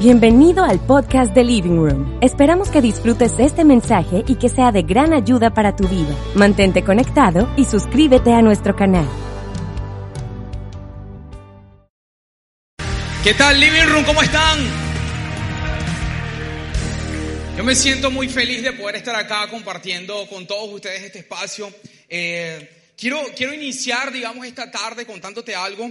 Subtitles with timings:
[0.00, 2.18] Bienvenido al podcast de Living Room.
[2.22, 6.16] Esperamos que disfrutes este mensaje y que sea de gran ayuda para tu vida.
[6.34, 9.06] Mantente conectado y suscríbete a nuestro canal.
[13.22, 14.04] ¿Qué tal Living Room?
[14.06, 14.58] ¿Cómo están?
[17.58, 21.70] Yo me siento muy feliz de poder estar acá compartiendo con todos ustedes este espacio.
[22.08, 25.90] Eh, quiero, quiero iniciar, digamos, esta tarde contándote algo.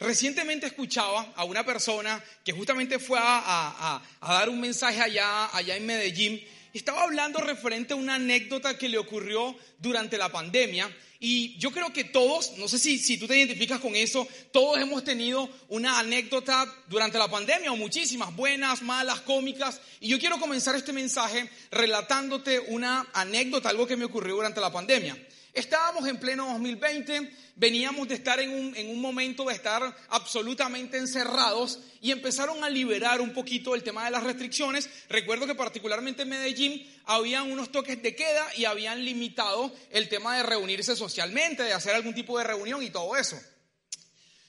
[0.00, 5.86] Recientemente escuchaba a una persona que justamente fue a, dar un mensaje allá, allá en
[5.86, 6.42] Medellín.
[6.72, 10.90] Estaba hablando referente a una anécdota que le ocurrió durante la pandemia.
[11.20, 14.78] Y yo creo que todos, no sé si, si tú te identificas con eso, todos
[14.78, 19.80] hemos tenido una anécdota durante la pandemia o muchísimas, buenas, malas, cómicas.
[20.00, 24.72] Y yo quiero comenzar este mensaje relatándote una anécdota, algo que me ocurrió durante la
[24.72, 25.16] pandemia.
[25.54, 30.98] Estábamos en pleno 2020, veníamos de estar en un, en un, momento de estar absolutamente
[30.98, 34.90] encerrados y empezaron a liberar un poquito el tema de las restricciones.
[35.08, 40.36] Recuerdo que particularmente en Medellín habían unos toques de queda y habían limitado el tema
[40.36, 43.40] de reunirse socialmente, de hacer algún tipo de reunión y todo eso.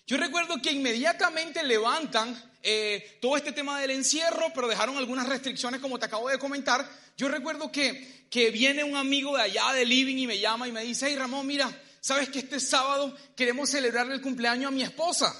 [0.08, 2.36] Yo recuerdo que inmediatamente levantan
[2.68, 6.90] eh, todo este tema del encierro, pero dejaron algunas restricciones como te acabo de comentar.
[7.16, 10.72] Yo recuerdo que, que viene un amigo de allá de Living y me llama y
[10.72, 11.70] me dice, hey Ramón, mira,
[12.02, 15.34] ¿sabes que este sábado queremos celebrar el cumpleaños a mi esposa?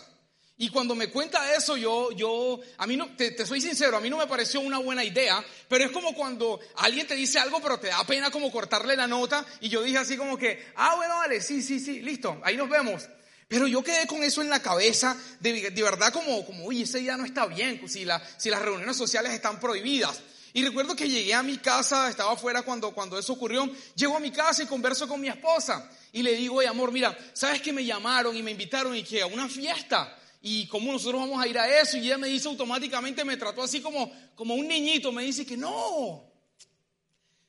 [0.58, 4.10] Y cuando me cuenta eso, yo, yo, a mí no, te, soy sincero, a mí
[4.10, 7.80] no me pareció una buena idea, pero es como cuando alguien te dice algo, pero
[7.80, 11.16] te da pena como cortarle la nota, y yo dije así como que, ah, bueno,
[11.16, 13.04] vale, sí, sí, sí, listo, ahí nos vemos.
[13.48, 17.00] Pero yo quedé con eso en la cabeza, de, de verdad como, como, uy, ese
[17.00, 20.20] día no está bien, si, la, si las reuniones sociales están prohibidas.
[20.54, 24.22] Y recuerdo que llegué a mi casa, estaba afuera cuando, cuando eso ocurrió, llego a
[24.22, 25.92] mi casa y converso con mi esposa.
[26.14, 29.22] Y le digo, oye, amor, mira, ¿sabes que me llamaron y me invitaron y que
[29.22, 30.18] a una fiesta?
[30.42, 31.98] Y cómo nosotros vamos a ir a eso.
[31.98, 35.58] Y ella me dice automáticamente, me trató así como, como un niñito, me dice que
[35.58, 36.24] no,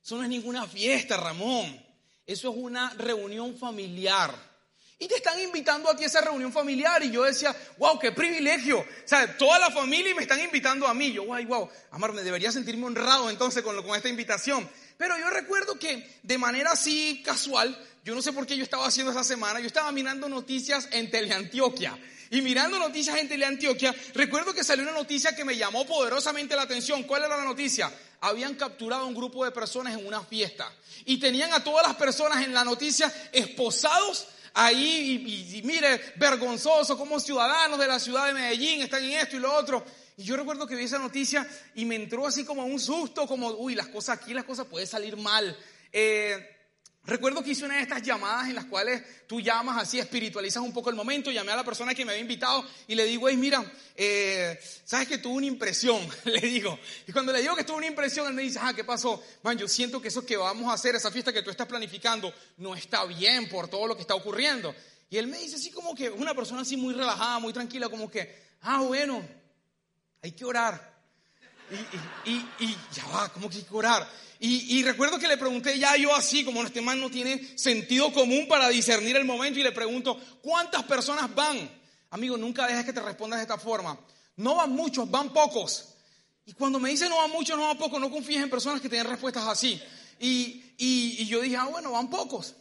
[0.03, 1.81] eso no es ninguna fiesta, Ramón.
[2.27, 4.35] Eso es una reunión familiar.
[4.99, 7.03] Y te están invitando a ti a esa reunión familiar.
[7.03, 8.79] Y yo decía, wow, qué privilegio.
[8.79, 11.13] O sea, toda la familia me están invitando a mí.
[11.13, 14.69] Yo, wow, wow, Amar, me debería sentirme honrado entonces con, con esta invitación.
[14.97, 18.87] Pero yo recuerdo que de manera así casual, yo no sé por qué yo estaba
[18.87, 21.99] haciendo esa semana, yo estaba mirando noticias en Teleantioquia.
[22.31, 26.63] Y mirando noticias en Teleantioquia, recuerdo que salió una noticia que me llamó poderosamente la
[26.63, 27.03] atención.
[27.03, 27.93] ¿Cuál era la noticia?
[28.21, 30.73] Habían capturado a un grupo de personas en una fiesta.
[31.05, 37.21] Y tenían a todas las personas en la noticia esposados ahí y, mire, vergonzoso como
[37.21, 39.85] ciudadanos de la ciudad de Medellín están en esto y lo otro.
[40.17, 43.51] Y yo recuerdo que vi esa noticia y me entró así como un susto, como,
[43.51, 45.57] uy, las cosas aquí, las cosas pueden salir mal.
[45.93, 46.56] Eh,
[47.07, 50.73] Recuerdo que hice una de estas llamadas en las cuales tú llamas así, espiritualizas un
[50.73, 51.31] poco el momento.
[51.31, 55.07] Llamé a la persona que me había invitado y le digo, hey, mira, eh, ¿sabes
[55.07, 56.01] que tuve una impresión?
[56.25, 56.77] le digo.
[57.07, 59.23] Y cuando le digo que tuve una impresión, él me dice, ah, ¿qué pasó?
[59.45, 62.35] Man, yo siento que eso que vamos a hacer, esa fiesta que tú estás planificando,
[62.57, 64.75] no está bien por todo lo que está ocurriendo.
[65.09, 68.11] Y él me dice así como que, una persona así muy relajada, muy tranquila, como
[68.11, 69.25] que, ah, bueno,
[70.23, 70.97] hay que orar.
[71.71, 74.09] Y, y, y ya va, ¿cómo que hay que orar?
[74.39, 78.47] Y, recuerdo que le pregunté ya yo así, como este man no tiene sentido común
[78.47, 81.71] para discernir el momento, y le pregunto, ¿cuántas personas van?
[82.11, 83.99] Amigo, nunca dejes que te respondas de esta forma.
[84.37, 85.95] No van muchos, van pocos.
[86.45, 88.89] Y cuando me dice no van muchos, no van pocos, no confíes en personas que
[88.89, 89.81] tienen respuestas así.
[90.21, 92.55] Y, y yo dije, ah, bueno, van pocos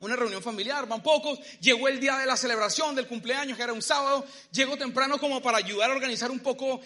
[0.00, 3.72] una reunión familiar, van pocos, llegó el día de la celebración del cumpleaños, que era
[3.72, 6.80] un sábado, llegó temprano como para ayudar a organizar un poco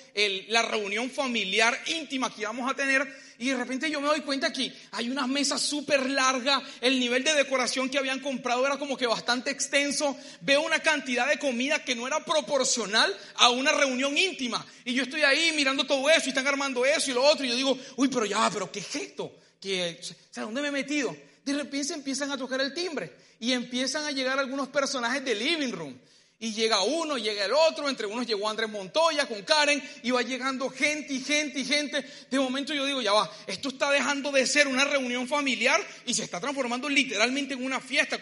[0.48, 3.06] la reunión familiar íntima que íbamos a tener
[3.42, 7.24] y de repente yo me doy cuenta que hay unas mesas súper largas, el nivel
[7.24, 11.84] de decoración que habían comprado era como que bastante extenso, veo una cantidad de comida
[11.84, 16.26] que no era proporcional a una reunión íntima y yo estoy ahí mirando todo eso
[16.26, 18.78] y están armando eso y lo otro y yo digo, uy, pero ya, pero ¿qué
[18.78, 19.34] es esto?
[19.60, 20.00] ¿Qué,
[20.36, 21.16] o ¿dónde me he metido?
[21.44, 25.72] de repente empiezan a tocar el timbre y empiezan a llegar algunos personajes de Living
[25.72, 25.98] Room.
[26.42, 30.22] Y llega uno, llega el otro, entre unos llegó Andrés Montoya con Karen, y va
[30.22, 32.04] llegando gente y gente y gente.
[32.28, 36.12] De momento yo digo, ya va, esto está dejando de ser una reunión familiar y
[36.14, 38.18] se está transformando literalmente en una fiesta.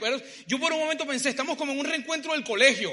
[0.46, 2.92] Yo por un momento pensé, estamos como en un reencuentro del colegio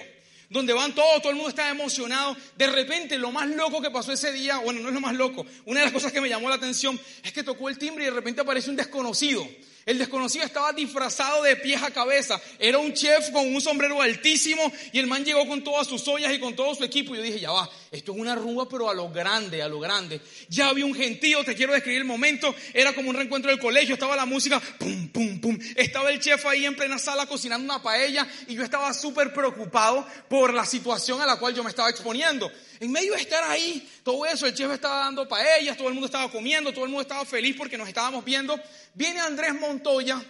[0.49, 2.37] donde van todos, todo el mundo está emocionado.
[2.55, 5.45] De repente, lo más loco que pasó ese día, bueno, no es lo más loco,
[5.65, 8.07] una de las cosas que me llamó la atención es que tocó el timbre y
[8.07, 9.45] de repente aparece un desconocido.
[9.87, 12.41] El desconocido estaba disfrazado de pies a cabeza.
[12.59, 16.33] Era un chef con un sombrero altísimo y el man llegó con todas sus ollas
[16.33, 17.13] y con todo su equipo.
[17.13, 19.79] Y yo dije, ya va, esto es una rumba pero a lo grande, a lo
[19.79, 20.21] grande.
[20.49, 22.53] Ya había un gentío, te quiero describir el momento.
[22.73, 25.57] Era como un reencuentro del colegio, estaba la música, pum, pum, pum.
[25.75, 30.05] Estaba el chef ahí en plena sala cocinando una paella y yo estaba súper preocupado
[30.27, 32.51] por la situación a la cual yo me estaba exponiendo.
[32.79, 36.07] En medio de estar ahí, todo eso, el chef estaba dando paellas, todo el mundo
[36.07, 38.59] estaba comiendo, todo el mundo estaba feliz porque nos estábamos viendo.
[38.93, 40.21] Viene Andrés Montoya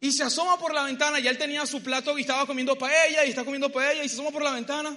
[0.00, 3.24] y se asoma por la ventana, ya él tenía su plato y estaba comiendo paella
[3.24, 4.96] y está comiendo paella y se asoma por la ventana.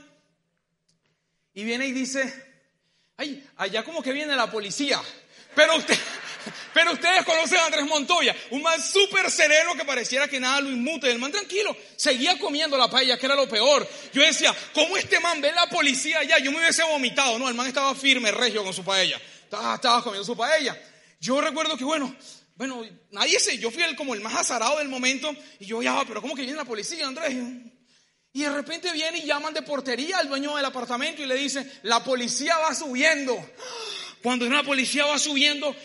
[1.54, 2.34] Y viene y dice,
[3.18, 5.02] ay, allá como que viene la policía.
[5.56, 5.98] Pero usted,
[6.74, 10.70] pero ustedes conocen a Andrés Montoya, un man súper sereno que pareciera que nada lo
[10.70, 11.12] inmute.
[11.12, 13.88] El man tranquilo, seguía comiendo la paella, que era lo peor.
[14.14, 16.40] Yo decía, ¿cómo este man ve la policía allá?
[16.40, 17.38] Yo me hubiese vomitado.
[17.38, 19.22] No, el man estaba firme, regio con su paella.
[19.44, 20.76] Estaba, comiendo su paella.
[21.20, 22.16] Yo recuerdo que, bueno,
[22.56, 25.34] bueno, nadie sé, yo fui el, como el más azarado del momento.
[25.60, 27.36] Y yo, ya, pero ¿cómo que viene la policía, Andrés?
[28.36, 31.72] Y de repente viene y llaman de portería al dueño del apartamento y le dicen,
[31.84, 33.38] la policía va subiendo.
[34.24, 35.76] Cuando una policía va subiendo,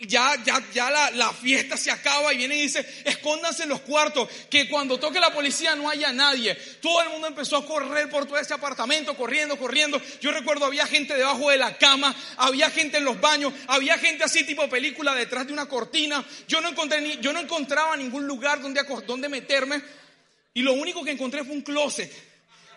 [0.00, 3.80] ya, ya, ya la, la, fiesta se acaba y viene y dice, escóndanse en los
[3.82, 6.56] cuartos, que cuando toque la policía no haya nadie.
[6.80, 10.02] Todo el mundo empezó a correr por todo ese apartamento, corriendo, corriendo.
[10.20, 14.24] Yo recuerdo había gente debajo de la cama, había gente en los baños, había gente
[14.24, 16.24] así tipo película detrás de una cortina.
[16.48, 19.80] Yo no encontré ni, yo no encontraba ningún lugar donde, donde meterme
[20.54, 22.10] y lo único que encontré fue un closet.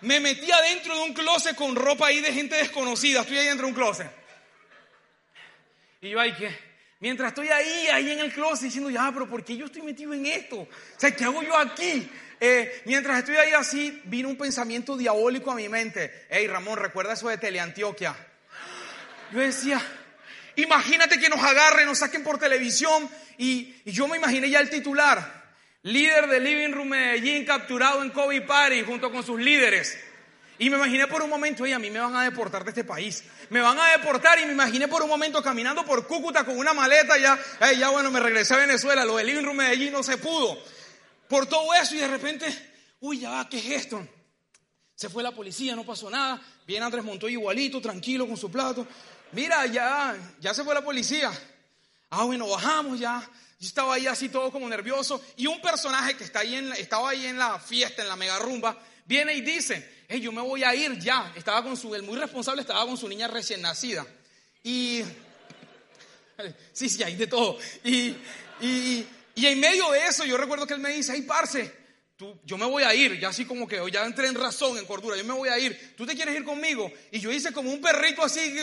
[0.02, 3.22] Me metí adentro de un closet con ropa ahí de gente desconocida.
[3.22, 4.12] Estoy ahí dentro de un closet.
[6.02, 6.68] Y yo ahí que
[7.00, 10.16] Mientras estoy ahí, ahí en el closet diciendo, ya, pero ¿por qué yo estoy metido
[10.16, 10.62] en esto?
[10.62, 12.10] O sea, ¿qué hago yo aquí?
[12.40, 16.26] Eh, mientras estoy ahí así, vino un pensamiento diabólico a mi mente.
[16.28, 18.16] Hey, Ramón, ¿recuerda eso de Teleantioquia?
[19.32, 19.80] Yo decía,
[20.56, 23.08] imagínate que nos agarren, nos saquen por televisión.
[23.38, 25.47] Y yo me imaginé ya el titular.
[25.84, 29.98] Líder de Living Room Medellín capturado en Kobe Party junto con sus líderes.
[30.60, 32.84] Y me imaginé por un momento, oye, a mí me van a deportar de este
[32.84, 33.24] país.
[33.50, 36.74] Me van a deportar y me imaginé por un momento caminando por Cúcuta con una
[36.74, 37.40] maleta ya,
[37.74, 40.58] ya bueno, me regresé a Venezuela, lo del living room de allí no se pudo.
[41.28, 42.46] Por todo eso y de repente,
[43.02, 44.08] uy, ya va, ¿qué es esto?
[44.96, 46.42] Se fue la policía, no pasó nada.
[46.66, 48.88] Viene Andrés Montoya igualito, tranquilo con su plato.
[49.34, 51.32] Mira, ya, ya se fue la policía.
[52.10, 53.30] Ah, bueno, bajamos ya.
[53.60, 55.22] Yo estaba ahí así todo como nervioso.
[55.36, 58.38] Y un personaje que está ahí en estaba ahí en la fiesta, en la mega
[58.38, 61.34] rumba, viene y dice, hey, yo me voy a ir ya.
[61.36, 64.06] Estaba con su, el muy responsable estaba con su niña recién nacida.
[64.64, 65.02] Y,
[66.74, 67.58] sí, sí, hay de todo.
[67.84, 68.16] Y,
[68.62, 71.74] y, y en medio de eso, yo recuerdo que él me dice, hey, parce,
[72.16, 74.86] tú, yo me voy a ir, ya así como que ya entré en razón, en
[74.86, 76.92] cordura, yo me voy a ir, ¿tú te quieres ir conmigo?
[77.12, 78.56] Y yo hice como un perrito así,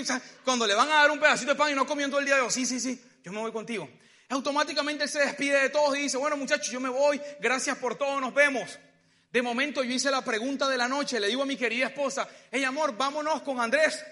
[0.44, 2.40] cuando le van a dar un pedacito de pan y no comiendo el día de
[2.42, 3.88] hoy, sí, sí, sí, yo me voy contigo.
[4.34, 8.20] Automáticamente se despide de todos y dice, bueno muchachos, yo me voy, gracias por todo,
[8.20, 8.80] nos vemos.
[9.30, 12.28] De momento yo hice la pregunta de la noche, le digo a mi querida esposa,
[12.50, 14.04] hey amor, vámonos con Andrés.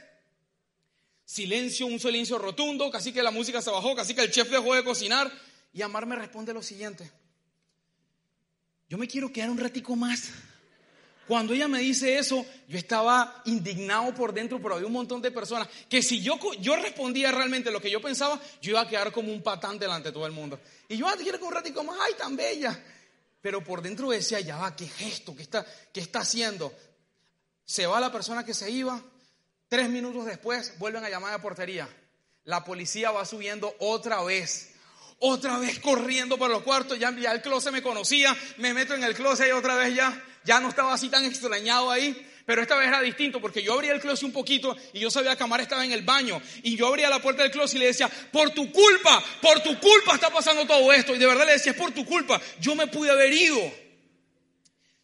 [1.25, 4.77] Silencio, un silencio rotundo, casi que la música se bajó, casi que el chef dejó
[4.77, 5.29] de cocinar.
[5.73, 7.11] Y Amar me responde lo siguiente,
[8.89, 10.31] yo me quiero quedar un ratico más.
[11.27, 15.31] Cuando ella me dice eso, yo estaba indignado por dentro, pero había un montón de
[15.31, 19.13] personas que si yo, yo respondía realmente lo que yo pensaba, yo iba a quedar
[19.13, 20.59] como un patán delante de todo el mundo.
[20.89, 22.79] Y yo, ah, quiero que un ratico más, ay, tan bella.
[23.41, 25.35] Pero por dentro decía, ya va, ¿qué gesto?
[25.35, 26.73] ¿Qué está, qué está haciendo?
[27.65, 29.01] Se va la persona que se iba,
[29.69, 31.89] tres minutos después vuelven a llamar a portería.
[32.45, 34.72] La policía va subiendo otra vez.
[35.25, 39.05] Otra vez corriendo por los cuartos, ya, ya el closet me conocía, me meto en
[39.05, 42.29] el closet y otra vez ya, ya no estaba así tan extrañado ahí.
[42.45, 45.37] Pero esta vez era distinto porque yo abría el closet un poquito y yo sabía
[45.37, 46.43] que Amar estaba en el baño.
[46.65, 49.79] Y yo abría la puerta del closet y le decía, por tu culpa, por tu
[49.79, 51.15] culpa está pasando todo esto.
[51.15, 53.61] Y de verdad le decía, es por tu culpa, yo me pude haber ido.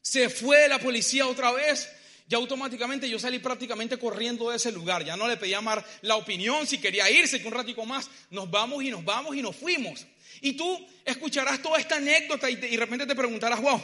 [0.02, 1.88] Se fue la policía otra vez.
[2.28, 5.04] Ya automáticamente yo salí prácticamente corriendo de ese lugar.
[5.04, 8.10] Ya no le pedí a Amar la opinión, si quería irse, que un ratico más
[8.30, 10.06] nos vamos y nos vamos y nos fuimos.
[10.42, 13.80] Y tú escucharás toda esta anécdota y, de repente te preguntarás, wow,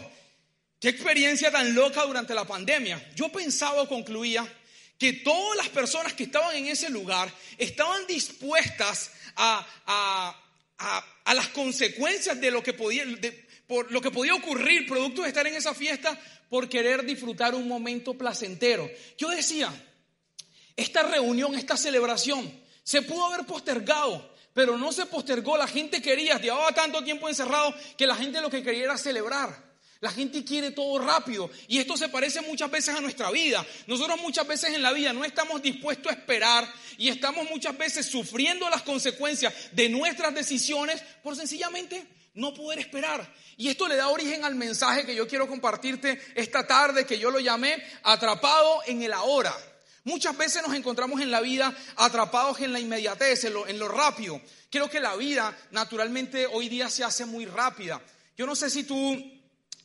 [0.84, 3.02] Qué experiencia tan loca durante la pandemia.
[3.16, 4.46] Yo pensaba o concluía
[4.98, 9.66] que todas las personas que estaban en ese lugar estaban dispuestas a,
[11.24, 13.06] las consecuencias de lo que podía,
[13.66, 16.20] por lo que podía ocurrir producto de estar en esa fiesta
[16.54, 18.88] por querer disfrutar un momento placentero.
[19.18, 19.75] Yo decía,
[20.76, 22.49] esta reunión, esta celebración,
[22.84, 25.56] se pudo haber postergado, pero no se postergó.
[25.56, 29.75] La gente quería, llevaba tanto tiempo encerrado que la gente lo que quería era celebrar.
[29.99, 33.66] La gente quiere todo rápido y esto se parece muchas veces a nuestra vida.
[33.88, 38.06] Nosotros muchas veces en la vida no estamos dispuestos a esperar y estamos muchas veces
[38.06, 43.32] sufriendo las consecuencias de nuestras decisiones por sencillamente no poder esperar.
[43.56, 47.30] Y esto le da origen al mensaje que yo quiero compartirte esta tarde, que yo
[47.30, 49.54] lo llamé atrapado en el ahora.
[50.04, 54.40] Muchas veces nos encontramos en la vida atrapados en la inmediatez, en lo, rápido.
[54.70, 58.02] Creo que la vida naturalmente hoy día se hace muy rápida.
[58.36, 58.98] Yo no sé si tú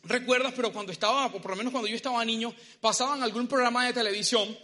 [0.03, 3.86] recuerdas, pero cuando estaba, o por lo menos cuando yo estaba niño, pasaban algún programa
[3.86, 4.58] de televisión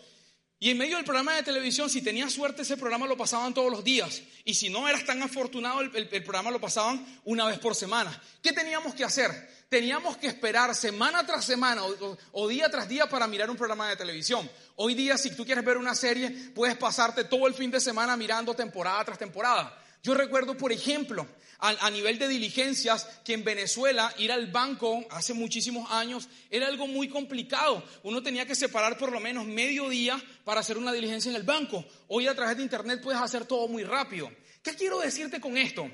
[0.57, 3.69] y en medio del programa de televisión, si tenías suerte, ese programa lo pasaban todos
[3.69, 4.21] los días.
[4.45, 8.21] Y si no eras tan afortunado, el, programa lo pasaban una vez por semana.
[8.41, 9.31] ¿Qué teníamos que hacer?
[9.67, 11.83] Teníamos que esperar semana tras semana
[12.31, 14.49] o, día tras día para mirar un programa de televisión.
[14.77, 18.15] Hoy día, si tú quieres ver una serie, puedes pasarte todo el fin de semana
[18.15, 19.77] mirando temporada tras temporada.
[20.05, 25.33] Yo recuerdo, por ejemplo, a, nivel de diligencias, que en Venezuela ir al banco hace
[25.33, 27.83] muchísimos años era algo muy complicado.
[28.03, 31.41] Uno tenía que separar por lo menos medio día para hacer una diligencia en el
[31.41, 31.83] banco.
[32.07, 34.31] Hoy a través de Internet puedes hacer todo muy rápido.
[34.61, 35.89] ¿Qué quiero decirte con esto?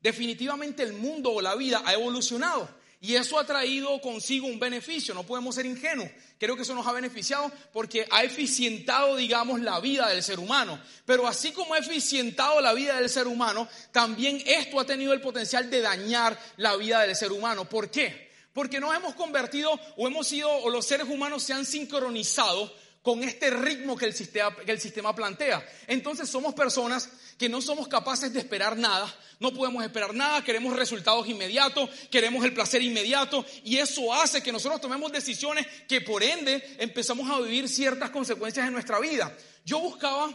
[0.00, 2.68] Definitivamente el mundo o la vida ha evolucionado.
[3.04, 6.08] Y eso ha traído consigo un beneficio, no podemos ser ingenuos.
[6.38, 10.80] Creo que eso nos ha beneficiado porque ha eficientado, digamos, la vida del ser humano.
[11.04, 15.20] Pero así como ha eficientado la vida del ser humano, también esto ha tenido el
[15.20, 17.68] potencial de dañar la vida del ser humano.
[17.68, 18.30] ¿Por qué?
[18.54, 23.22] Porque nos hemos convertido o hemos sido, o los seres humanos se han sincronizado con
[23.22, 25.62] este ritmo que el, sistema, plantea.
[25.88, 30.74] Entonces somos personas que no somos capaces de esperar nada, no podemos esperar nada, queremos
[30.74, 36.22] resultados inmediatos, queremos el placer inmediato y eso hace que nosotros tomemos decisiones que por
[36.22, 39.36] ende empezamos a vivir ciertas consecuencias en nuestra vida.
[39.66, 40.34] Yo buscaba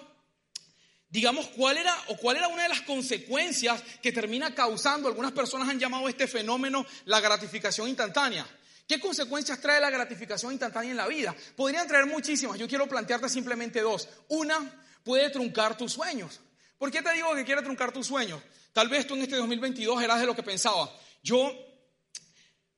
[1.09, 5.67] digamos, cuál era o cuál era una de las consecuencias que termina causando, algunas personas
[5.67, 8.45] han llamado este fenómeno la gratificación instantánea.
[8.89, 11.35] ¿Qué consecuencias trae la gratificación instantánea en la vida?
[11.55, 12.57] Podrían traer muchísimas.
[12.57, 14.09] Yo quiero plantearte simplemente dos.
[14.29, 16.39] Una, puede truncar tus sueños.
[16.75, 18.41] ¿Por qué te digo que quiere truncar tus sueños?
[18.73, 20.91] Tal vez tú en este 2022 eras de lo que pensaba.
[21.21, 21.53] Yo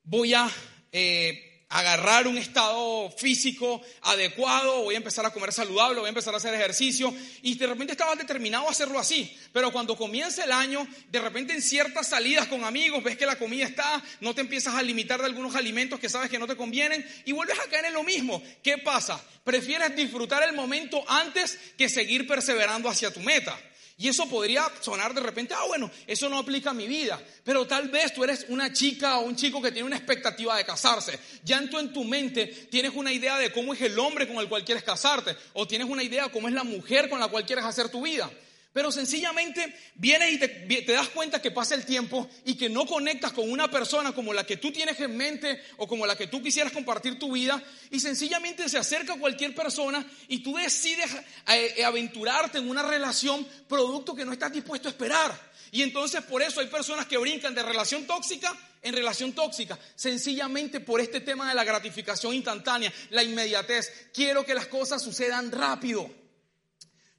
[0.02, 0.50] voy a
[0.92, 6.34] eh, agarrar un estado físico adecuado, voy a empezar a comer saludable, voy a empezar
[6.34, 10.52] a hacer ejercicio y de repente estabas determinado a hacerlo así, pero cuando comienza el
[10.52, 14.42] año, de repente en ciertas salidas con amigos, ves que la comida está, no te
[14.42, 17.70] empiezas a limitar de algunos alimentos que sabes que no te convienen y vuelves a
[17.70, 18.42] caer en lo mismo.
[18.62, 19.18] ¿Qué pasa?
[19.42, 23.58] Prefieres disfrutar el momento antes que seguir perseverando hacia tu meta.
[24.02, 27.22] Y eso podría sonar de repente, ah, bueno, eso no aplica a mi vida.
[27.44, 30.64] Pero tal vez tú eres una chica o un chico que tiene una expectativa de
[30.64, 31.16] casarse.
[31.44, 34.38] Ya en tu, en tu mente tienes una idea de cómo es el hombre con
[34.38, 35.36] el cual quieres casarte.
[35.52, 38.02] O tienes una idea de cómo es la mujer con la cual quieres hacer tu
[38.02, 38.28] vida.
[38.72, 43.32] Pero sencillamente vienes y te, das cuenta que pasa el tiempo y que no conectas
[43.32, 46.42] con una persona como la que tú tienes en mente o como la que tú
[46.42, 51.12] quisieras compartir tu vida y sencillamente se acerca cualquier persona y tú decides
[51.48, 55.52] eh, eh, aventurarte en una relación producto que no estás dispuesto a esperar.
[55.70, 60.80] Y entonces por eso hay personas que brincan de relación tóxica en relación tóxica, sencillamente
[60.80, 64.08] por este tema de la gratificación instantánea, la inmediatez.
[64.12, 66.10] Quiero que las cosas sucedan rápido.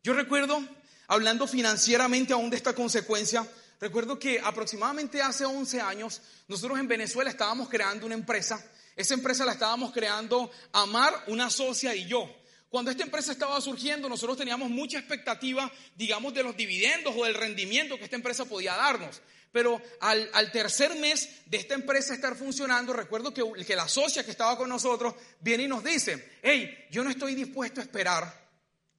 [0.03, 0.61] Yo recuerdo
[1.07, 3.45] Hablando financieramente aún de esta consecuencia,
[3.79, 8.63] recuerdo que aproximadamente hace 11 años nosotros en Venezuela estábamos creando una empresa.
[8.95, 12.29] Esa empresa la estábamos creando Amar, una socia y yo.
[12.69, 17.35] Cuando esta empresa estaba surgiendo, nosotros teníamos mucha expectativa, digamos, de los dividendos o del
[17.35, 19.21] rendimiento que esta empresa podía darnos.
[19.51, 24.31] Pero al, tercer mes de esta empresa estar funcionando, recuerdo que, que la socia que
[24.31, 28.42] estaba con nosotros viene y nos dice, hey, yo no estoy dispuesto a esperar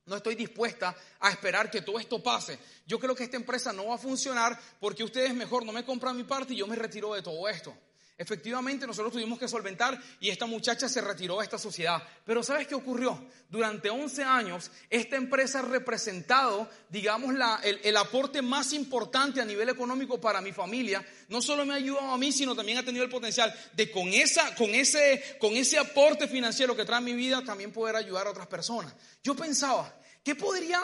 [0.06, 2.58] no estoy dispuesta a esperar que todo esto pase.
[2.86, 6.16] Yo creo que esta empresa no va a funcionar porque ustedes mejor no me compran
[6.16, 7.74] mi parte y yo me retiro de todo esto.
[8.16, 12.00] Efectivamente, nosotros tuvimos que solventar y esta muchacha se retiró de esta sociedad.
[12.24, 13.26] Pero ¿sabes qué ocurrió?
[13.48, 20.20] Durante 11 años, esta empresa ha representado, digamos, el, aporte más importante a nivel económico
[20.20, 21.04] para mi familia.
[21.28, 24.06] No solo me ha ayudado a mí, sino también ha tenido el potencial de con,
[24.08, 28.30] esa, con, ese, con ese aporte financiero que trae mi vida, también poder ayudar a
[28.30, 28.94] otras personas.
[29.24, 29.92] Yo pensaba,
[30.22, 30.80] ¿qué podría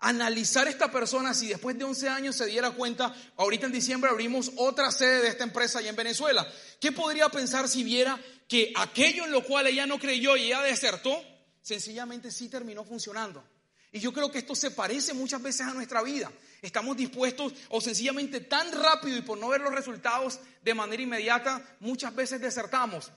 [0.00, 4.52] analizar esta persona si después de 11 años se diera cuenta, ahorita en diciembre abrimos
[4.56, 6.46] otra sede de esta empresa allá en Venezuela.
[6.80, 10.62] ¿Qué podría pensar si viera que aquello en lo cual ella no creyó y ella
[10.62, 11.20] desertó,
[11.62, 13.42] sencillamente sí terminó funcionando?
[13.90, 16.30] Y yo creo que esto se parece muchas veces a nuestra vida.
[16.60, 21.76] Estamos dispuestos o sencillamente tan rápido y por no ver los resultados de manera inmediata,
[21.80, 23.10] muchas veces desertamos.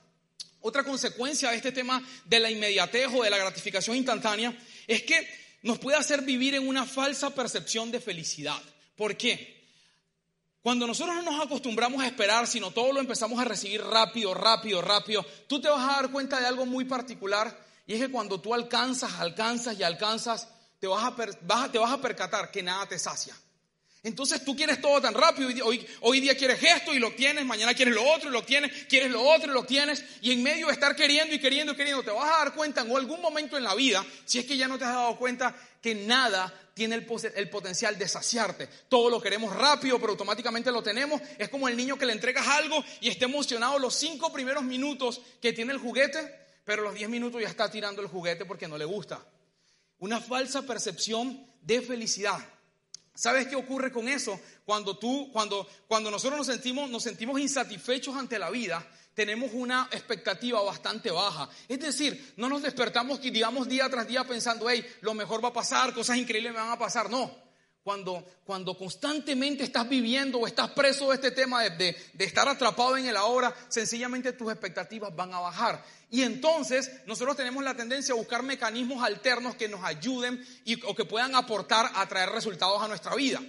[0.62, 4.56] Otra consecuencia de este tema de la inmediatez o de la gratificación instantánea
[4.88, 8.62] es que nos puede hacer vivir en una falsa percepción de felicidad.
[8.96, 9.62] ¿Por qué?
[10.62, 14.82] Cuando nosotros no nos acostumbramos a esperar, sino todo lo empezamos a recibir rápido, rápido,
[14.82, 18.40] rápido, tú te vas a dar cuenta de algo muy particular y es que cuando
[18.40, 20.48] tú alcanzas, alcanzas y alcanzas,
[20.80, 23.36] te vas a, te vas a percatar que nada te sacia.
[24.04, 25.50] Entonces tú quieres todo tan rápido.
[25.66, 28.86] Hoy, hoy día quieres esto y lo tienes, mañana quieres lo otro y lo tienes,
[28.86, 30.04] quieres lo otro y lo tienes.
[30.22, 32.82] Y en medio de estar queriendo y queriendo y queriendo, te vas a dar cuenta
[32.82, 35.56] en algún momento en la vida, si es que ya no te has dado cuenta,
[35.80, 38.68] que nada tiene el, el, potencial de saciarte.
[38.90, 41.22] Todo lo queremos rápido, pero automáticamente lo tenemos.
[41.38, 45.22] Es como el niño que le entregas algo y está emocionado los cinco primeros minutos
[45.40, 48.80] que tiene el juguete, pero los diez minutos ya está tirando el juguete porque no
[48.80, 49.24] le gusta.
[50.00, 52.40] Una falsa percepción de felicidad.
[53.14, 54.40] ¿Sabes qué ocurre con eso?
[54.66, 59.90] Cuando tú, cuando, cuando nosotros nos sentimos, nos sentimos insatisfechos ante la vida, tenemos una
[59.92, 61.50] expectativa bastante baja.
[61.68, 65.54] Es decir, no nos despertamos digamos día tras día pensando, hey, lo mejor va a
[65.54, 67.10] pasar, cosas increíbles me van a pasar.
[67.10, 67.51] No.
[67.84, 73.08] Cuando, cuando constantemente estás viviendo o estás preso de este tema de, estar atrapado en
[73.08, 75.84] el ahora, sencillamente tus expectativas van a bajar.
[76.12, 80.94] Y entonces nosotros tenemos la tendencia a buscar mecanismos alternos que nos ayuden y, o
[80.94, 83.42] que puedan aportar a traer resultados a nuestra vida.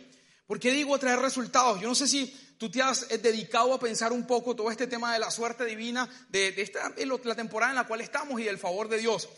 [0.47, 1.81] ¿Por qué digo traer resultados?
[1.81, 2.27] Yo no sé si
[2.59, 5.65] tú te has eh, dedicado a pensar un poco todo este tema de la suerte
[5.65, 9.29] divina, de, esta, la temporada en la cual estamos y del favor de Dios.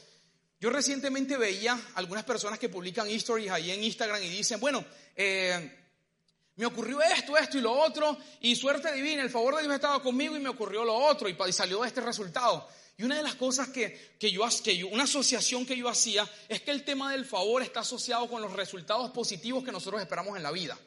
[0.61, 4.85] Yo recientemente veía algunas personas que publican stories ahí en Instagram y dicen, bueno,
[5.15, 5.79] eh,
[6.57, 10.01] me ocurrió esto, esto y lo otro, y suerte divina, el favor de Dios estaba
[10.01, 12.69] conmigo y me ocurrió lo otro, y, salió este resultado.
[12.97, 16.71] Y una de las cosas que, yo, que una asociación que yo hacía, es que
[16.71, 20.53] el tema del favor está asociado con los resultados positivos que nosotros esperamos en la
[20.53, 20.79] vida.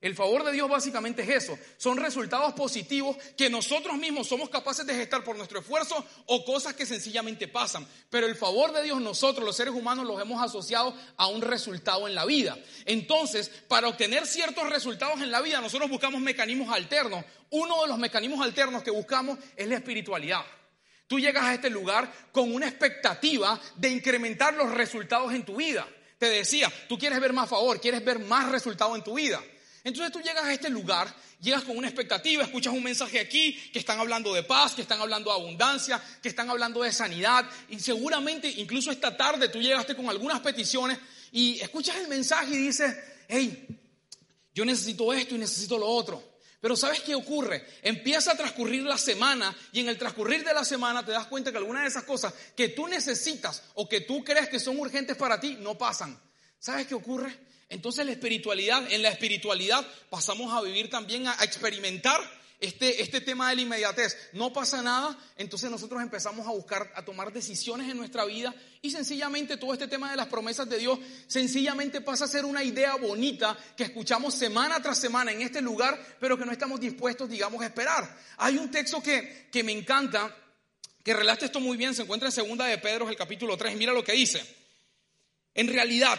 [0.00, 1.58] El favor de Dios básicamente es eso.
[1.76, 6.74] Son resultados positivos que nosotros mismos somos capaces de gestar por nuestro esfuerzo o cosas
[6.74, 7.84] que sencillamente pasan.
[8.08, 12.06] Pero el favor de Dios nosotros, los seres humanos, los hemos asociado a un resultado
[12.06, 12.56] en la vida.
[12.84, 17.24] Entonces, para obtener ciertos resultados en la vida, nosotros buscamos mecanismos alternos.
[17.50, 20.44] Uno de los mecanismos alternos que buscamos es la espiritualidad.
[21.08, 25.88] Tú llegas a este lugar con una expectativa de incrementar los resultados en tu vida.
[26.18, 29.42] Te decía, tú quieres ver más favor, quieres ver más resultados en tu vida.
[29.84, 33.78] Entonces tú llegas a este lugar, llegas con una expectativa, escuchas un mensaje aquí que
[33.78, 37.78] están hablando de paz, que están hablando de abundancia, que están hablando de sanidad y
[37.78, 40.98] seguramente incluso esta tarde tú llegaste con algunas peticiones
[41.32, 42.94] y escuchas el mensaje y dices,
[43.28, 43.66] hey,
[44.54, 46.38] yo necesito esto y necesito lo otro.
[46.60, 47.64] Pero ¿sabes qué ocurre?
[47.82, 51.52] Empieza a transcurrir la semana y en el transcurrir de la semana te das cuenta
[51.52, 55.16] que algunas de esas cosas que tú necesitas o que tú crees que son urgentes
[55.16, 56.20] para ti no pasan.
[56.58, 57.47] ¿Sabes qué ocurre?
[57.68, 62.18] Entonces la espiritualidad, en la espiritualidad pasamos a vivir también, a, experimentar
[62.60, 64.16] este, este tema de la inmediatez.
[64.32, 68.90] No pasa nada, entonces nosotros empezamos a buscar, a tomar decisiones en nuestra vida y
[68.90, 72.96] sencillamente todo este tema de las promesas de Dios sencillamente pasa a ser una idea
[72.96, 77.62] bonita que escuchamos semana tras semana en este lugar, pero que no estamos dispuestos, digamos,
[77.62, 78.18] a esperar.
[78.38, 80.34] Hay un texto que, que me encanta,
[81.04, 83.92] que relata esto muy bien, se encuentra en segunda de Pedro, el capítulo 3, mira
[83.92, 84.42] lo que dice.
[85.54, 86.18] En realidad,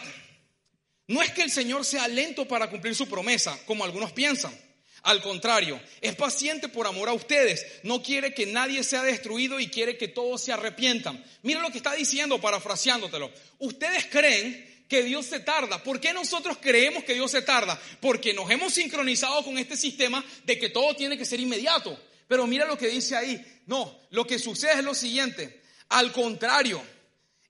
[1.09, 4.55] no es que el Señor sea lento para cumplir su promesa, como algunos piensan.
[5.01, 7.65] Al contrario, es paciente por amor a ustedes.
[7.81, 11.25] No quiere que nadie sea destruido y quiere que todos se arrepientan.
[11.41, 13.31] Mira lo que está diciendo, parafraseándotelo.
[13.57, 15.81] Ustedes creen que Dios se tarda.
[15.83, 17.81] ¿Por qué nosotros creemos que Dios se tarda?
[17.99, 21.99] Porque nos hemos sincronizado con este sistema de que todo tiene que ser inmediato.
[22.27, 23.43] Pero mira lo que dice ahí.
[23.65, 25.63] No, lo que sucede es lo siguiente.
[25.89, 26.79] Al contrario,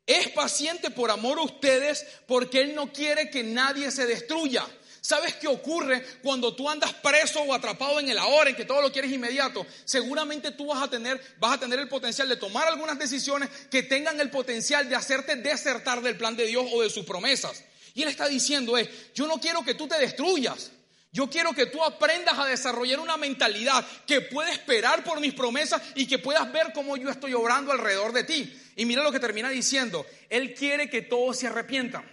[0.10, 4.66] es paciente por amor a ustedes porque Él no quiere que nadie se destruya.
[5.02, 8.82] ¿Sabes qué ocurre cuando tú andas preso o atrapado en el ahora, en que todo
[8.82, 9.66] lo quieres inmediato?
[9.86, 13.84] Seguramente tú vas a tener, vas a tener el potencial de tomar algunas decisiones que
[13.84, 17.64] tengan el potencial de hacerte desertar del plan de Dios o de sus promesas.
[17.94, 20.72] Y Él está diciendo es, yo no quiero que tú te destruyas.
[21.12, 25.82] Yo quiero que tú aprendas a desarrollar una mentalidad que pueda esperar por mis promesas
[25.96, 28.54] y que puedas ver cómo yo estoy obrando alrededor de ti.
[28.76, 30.06] Y mira lo que termina diciendo.
[30.30, 32.04] Él quiere que todos se arrepientan.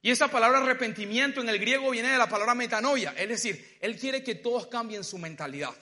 [0.00, 3.12] Y esa palabra arrepentimiento en el griego viene de la palabra metanoia.
[3.16, 5.74] Es decir, Él quiere que todos cambien su mentalidad.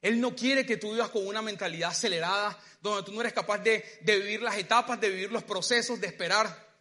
[0.00, 3.58] Él no quiere que tú vivas con una mentalidad acelerada, donde tú no eres capaz
[3.58, 6.72] de, de vivir las etapas, de vivir los procesos, de esperar.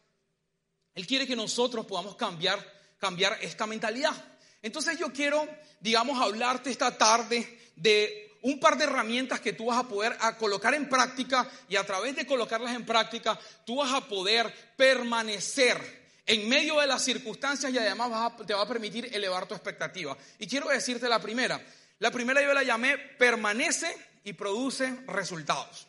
[0.96, 2.60] Él quiere que nosotros podamos cambiar,
[2.98, 4.14] cambiar esta mentalidad.
[4.62, 5.48] Entonces yo quiero,
[5.80, 10.74] digamos, hablarte esta tarde de un par de herramientas que tú vas a poder colocar
[10.74, 16.48] en práctica y a través de colocarlas en práctica, tú vas a poder permanecer en
[16.48, 20.18] medio de las circunstancias y además te va a permitir elevar tu expectativa.
[20.40, 21.62] Y quiero decirte la primera.
[22.00, 25.88] La primera yo la llamé permanece y produce resultados.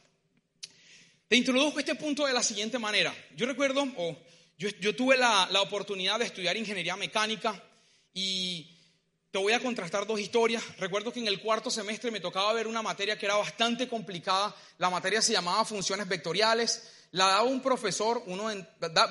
[1.28, 3.14] Te introduzco este punto de la siguiente manera.
[3.34, 4.18] Yo recuerdo, o
[4.58, 7.62] yo, tuve la oportunidad de estudiar ingeniería mecánica
[8.14, 8.78] y
[9.32, 10.62] te voy a contrastar dos historias.
[10.78, 14.54] Recuerdo que en el cuarto semestre me tocaba ver una materia que era bastante complicada.
[14.76, 16.82] La materia se llamaba funciones vectoriales.
[17.12, 18.50] La daba un profesor, uno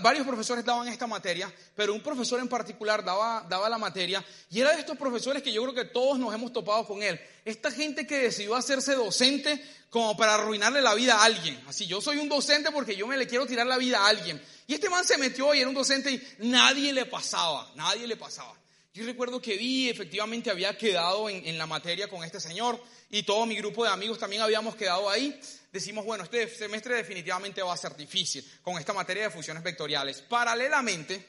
[0.02, 4.60] varios profesores daban esta materia, pero un profesor en particular daba, daba la materia y
[4.60, 7.22] era de estos profesores que yo creo que todos nos hemos topado con él.
[7.46, 11.64] Esta gente que decidió hacerse docente como para arruinarle la vida a alguien.
[11.68, 14.42] Así, yo soy un docente porque yo me le quiero tirar la vida a alguien.
[14.66, 18.18] Y este man se metió y era un docente y nadie le pasaba, nadie le
[18.18, 18.61] pasaba.
[18.94, 23.24] Yo recuerdo que vi, efectivamente había quedado en, en, la materia con este señor y
[23.24, 25.40] todo mi grupo de amigos también habíamos quedado ahí.
[25.72, 30.22] Decimos, bueno, este semestre definitivamente va a ser difícil con esta materia de funciones vectoriales.
[30.22, 31.26] Paralelamente,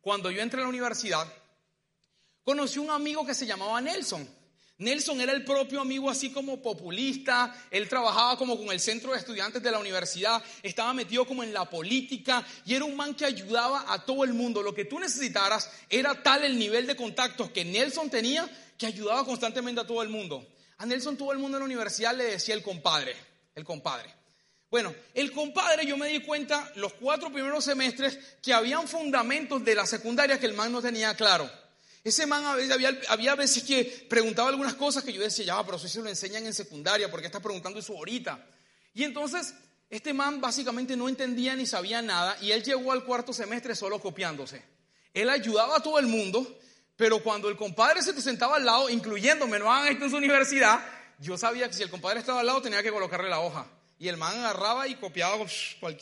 [0.00, 1.32] cuando yo entré a la universidad,
[2.42, 4.28] conocí un amigo que se llamaba Nelson.
[4.84, 9.18] Nelson era el propio amigo así como populista, él trabajaba como con el centro de
[9.18, 13.24] estudiantes de la universidad, estaba metido como en la política y era un man que
[13.24, 14.62] ayudaba a todo el mundo.
[14.62, 19.24] Lo que tú necesitaras era tal el nivel de contactos que Nelson tenía que ayudaba
[19.24, 20.46] constantemente a todo el mundo.
[20.78, 23.16] A Nelson todo el mundo en la universidad le decía el compadre,
[23.54, 24.14] el compadre.
[24.70, 29.74] Bueno, el compadre yo me di cuenta los cuatro primeros semestres que habían fundamentos de
[29.74, 31.48] la secundaria que el man no tenía claro.
[32.04, 35.88] Ese man había, había veces que preguntaba algunas cosas que yo decía, ya, pero eso
[35.88, 38.46] se lo enseñan en secundaria, ¿por qué estás preguntando eso ahorita?
[38.92, 39.54] Y entonces,
[39.88, 44.00] este man básicamente no entendía ni sabía nada y él llegó al cuarto semestre solo
[44.00, 44.62] copiándose.
[45.14, 46.58] Él ayudaba a todo el mundo,
[46.96, 50.16] pero cuando el compadre se te sentaba al lado, incluyéndome, no hagan esto en su
[50.18, 50.84] universidad,
[51.20, 53.66] yo sabía que si el compadre estaba al lado tenía que colocarle la hoja.
[53.98, 55.46] Y el man agarraba y copiaba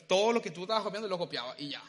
[0.08, 1.82] todo lo que tú estabas copiando, lo copiaba y ya.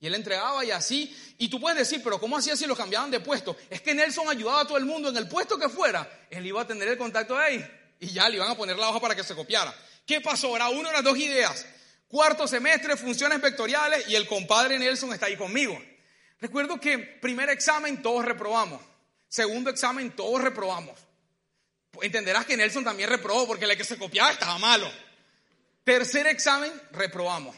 [0.00, 1.14] Y él entregaba y así.
[1.38, 3.56] Y tú puedes decir, pero ¿cómo hacía si lo cambiaban de puesto?
[3.68, 6.26] Es que Nelson ayudaba a todo el mundo en el puesto que fuera.
[6.30, 7.70] Él iba a tener el contacto de ahí.
[8.00, 9.74] Y ya le iban a poner la hoja para que se copiara.
[10.06, 10.56] ¿Qué pasó?
[10.56, 11.66] Era una de las dos ideas.
[12.08, 15.80] Cuarto semestre, funciones vectoriales y el compadre Nelson está ahí conmigo.
[16.40, 18.80] Recuerdo que primer examen todos reprobamos.
[19.28, 20.98] Segundo examen todos reprobamos.
[22.00, 24.90] Entenderás que Nelson también reprobó porque el que se copiaba estaba malo.
[25.84, 27.54] Tercer examen, reprobamos.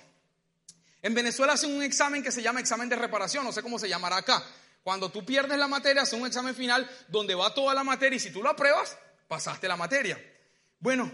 [1.03, 3.88] En Venezuela hacen un examen que se llama examen de reparación, no sé cómo se
[3.88, 4.43] llamará acá.
[4.85, 8.21] Cuando tú pierdes la materia, hacen un examen final donde va toda la materia y
[8.21, 8.97] si tú lo apruebas,
[9.29, 10.21] pasaste la materia.
[10.79, 11.11] Bueno,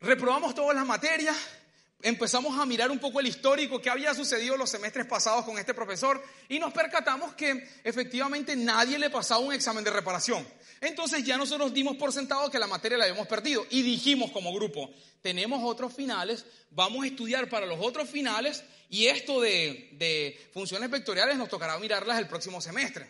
[0.00, 1.36] reprobamos todas las materias,
[2.02, 5.74] empezamos a mirar un poco el histórico que había sucedido los semestres pasados con este
[5.74, 10.46] profesor y nos percatamos que efectivamente nadie le pasaba un examen de reparación.
[10.82, 14.52] Entonces ya nosotros dimos por sentado que la materia la habíamos perdido y dijimos como
[14.52, 14.90] grupo,
[15.22, 20.90] tenemos otros finales, vamos a estudiar para los otros finales y esto de, de funciones
[20.90, 23.08] vectoriales nos tocará mirarlas el próximo semestre.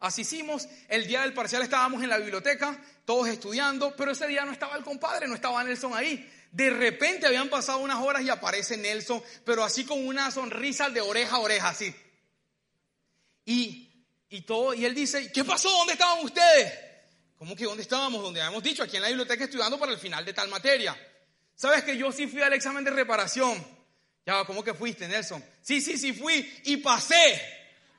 [0.00, 4.44] Así hicimos, el día del parcial estábamos en la biblioteca, todos estudiando, pero ese día
[4.44, 6.28] no estaba el compadre, no estaba Nelson ahí.
[6.50, 11.00] De repente habían pasado unas horas y aparece Nelson, pero así con una sonrisa de
[11.00, 11.94] oreja a oreja, así.
[13.44, 13.85] Y
[14.28, 15.70] y todo, y él dice, ¿qué pasó?
[15.70, 16.72] ¿Dónde estaban ustedes?
[17.38, 18.22] ¿Cómo que dónde estábamos?
[18.22, 20.96] Donde habíamos dicho, aquí en la biblioteca estudiando para el final de tal materia.
[21.54, 23.64] ¿Sabes que yo sí fui al examen de reparación?
[24.24, 25.44] Ya va, ¿cómo que fuiste, Nelson?
[25.62, 27.40] Sí, sí, sí fui y pasé.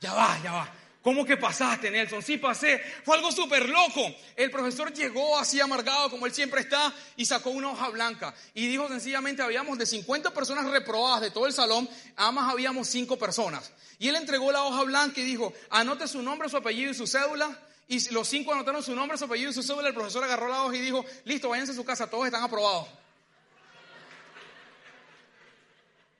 [0.02, 0.74] Ya va, ya va.
[1.08, 2.22] ¿Cómo que pasaste, Nelson?
[2.22, 2.82] Sí, pasé.
[3.06, 4.14] Fue algo súper loco.
[4.36, 8.68] El profesor llegó así amargado como él siempre está y sacó una hoja blanca y
[8.68, 13.72] dijo sencillamente, habíamos de 50 personas reprobadas de todo el salón, además habíamos 5 personas.
[14.00, 17.08] Y él entregó la hoja blanca y dijo, anote su nombre, su apellido y su
[17.08, 17.58] cédula.
[17.88, 19.88] Y los cinco anotaron su nombre, su apellido y su cédula.
[19.88, 22.86] El profesor agarró la hoja y dijo, listo, váyanse a su casa, todos están aprobados.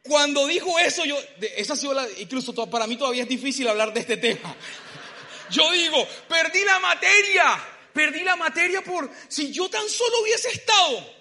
[0.08, 1.18] Cuando dijo eso, yo,
[1.56, 4.56] esa ha sido la, incluso para mí todavía es difícil hablar de este tema.
[5.50, 11.18] Yo digo, perdí la materia, perdí la materia por, si yo tan solo hubiese estado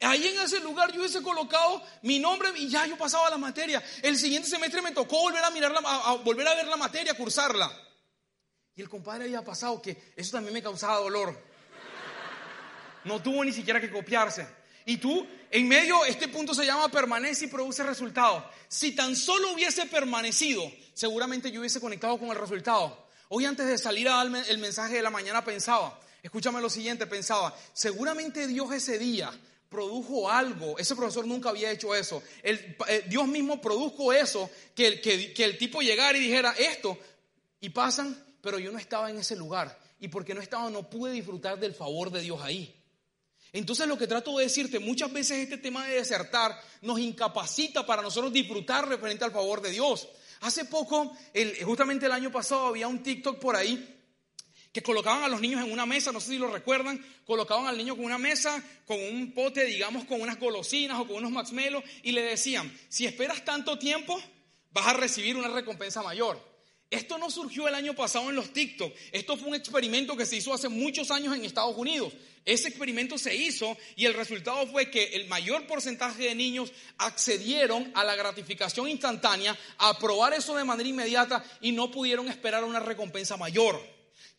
[0.00, 3.82] ahí en ese lugar, yo hubiese colocado mi nombre y ya yo pasaba la materia.
[4.02, 5.72] El siguiente semestre me tocó volver a mirar,
[6.24, 7.70] volver a ver la materia, cursarla.
[8.74, 11.38] Y el compadre había pasado que eso también me causaba dolor.
[13.04, 14.46] No tuvo ni siquiera que copiarse.
[14.90, 18.44] Y tú, en medio, este punto se llama permanece y produce resultado.
[18.66, 23.06] Si tan solo hubiese permanecido, seguramente yo hubiese conectado con el resultado.
[23.28, 27.56] Hoy antes de salir a el mensaje de la mañana pensaba, escúchame lo siguiente, pensaba,
[27.72, 29.30] seguramente Dios ese día
[29.68, 35.00] produjo algo, ese profesor nunca había hecho eso, el, eh, Dios mismo produjo eso, que,
[35.00, 36.98] que, que el tipo llegara y dijera esto,
[37.60, 41.12] y pasan, pero yo no estaba en ese lugar, y porque no estaba no pude
[41.12, 42.79] disfrutar del favor de Dios ahí.
[43.52, 48.02] Entonces lo que trato de decirte, muchas veces este tema de desertar nos incapacita para
[48.02, 50.08] nosotros disfrutar referente al favor de Dios.
[50.40, 51.16] Hace poco,
[51.64, 53.96] justamente el año pasado, había un TikTok por ahí
[54.72, 57.76] que colocaban a los niños en una mesa, no sé si lo recuerdan, colocaban al
[57.76, 61.82] niño con una mesa, con un pote, digamos, con unas golosinas o con unos maxmelos
[62.02, 64.20] y le decían, si esperas tanto tiempo,
[64.70, 66.40] vas a recibir una recompensa mayor.
[66.88, 68.92] Esto no surgió el año pasado en los TikTok.
[69.12, 72.12] Esto fue un experimento que se hizo hace muchos años en Estados Unidos.
[72.44, 77.92] Ese experimento se hizo y el resultado fue que el mayor porcentaje de niños accedieron
[77.94, 82.80] a la gratificación instantánea, a probar eso de manera inmediata y no pudieron esperar una
[82.80, 83.80] recompensa mayor.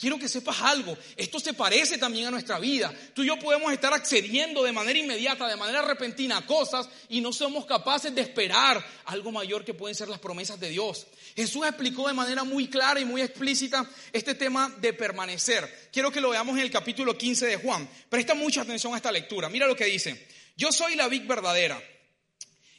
[0.02, 2.92] Quiero que sepas algo, esto se parece también a nuestra vida.
[3.14, 7.22] Tú y yo podemos estar accediendo de manera inmediata, de manera repentina a cosas y
[7.22, 11.06] no somos capaces de esperar algo mayor que pueden ser las promesas de Dios.
[11.36, 15.89] Jesús explicó de manera muy clara y muy explícita este tema de permanecer.
[15.91, 17.88] Quiero que lo veamos en el capítulo 15 de Juan.
[18.10, 19.50] Presta mucha atención a esta lectura.
[19.50, 20.28] Mira lo que dice.
[20.58, 21.82] Yo soy la vid verdadera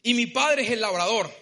[0.02, 1.32] y mi padre es el labrador.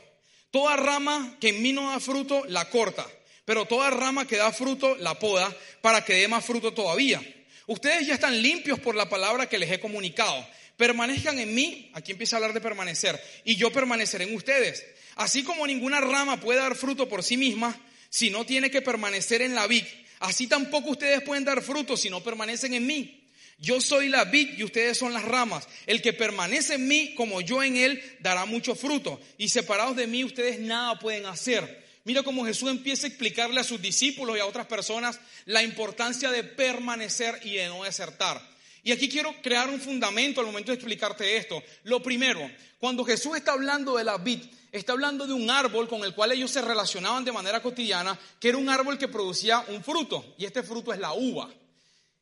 [0.50, 3.06] Toda rama que en mí no da fruto, la corta
[3.50, 7.20] pero toda rama que da fruto la poda para que dé más fruto todavía.
[7.66, 10.46] Ustedes ya están limpios por la palabra que les he comunicado.
[10.76, 14.86] Permanezcan en mí, aquí empieza a hablar de permanecer, y yo permaneceré en ustedes.
[15.16, 19.42] Así como ninguna rama puede dar fruto por sí misma, si no tiene que permanecer
[19.42, 19.84] en la vid,
[20.18, 23.20] así tampoco ustedes pueden dar fruto si no permanecen en mí.
[23.58, 25.68] Yo soy la vid y ustedes son las ramas.
[25.86, 29.20] El que permanece en mí como yo en él dará mucho fruto.
[29.36, 31.84] Y separados de mí ustedes nada pueden hacer.
[32.04, 36.30] Mira cómo Jesús empieza a explicarle a sus discípulos y a otras personas la importancia
[36.30, 38.40] de permanecer y de no desertar.
[38.82, 41.62] Y aquí quiero crear un fundamento al momento de explicarte esto.
[41.84, 44.40] Lo primero, cuando Jesús está hablando de la vid,
[44.72, 48.48] está hablando de un árbol con el cual ellos se relacionaban de manera cotidiana, que
[48.48, 51.50] era un árbol que producía un fruto, y este fruto es la uva.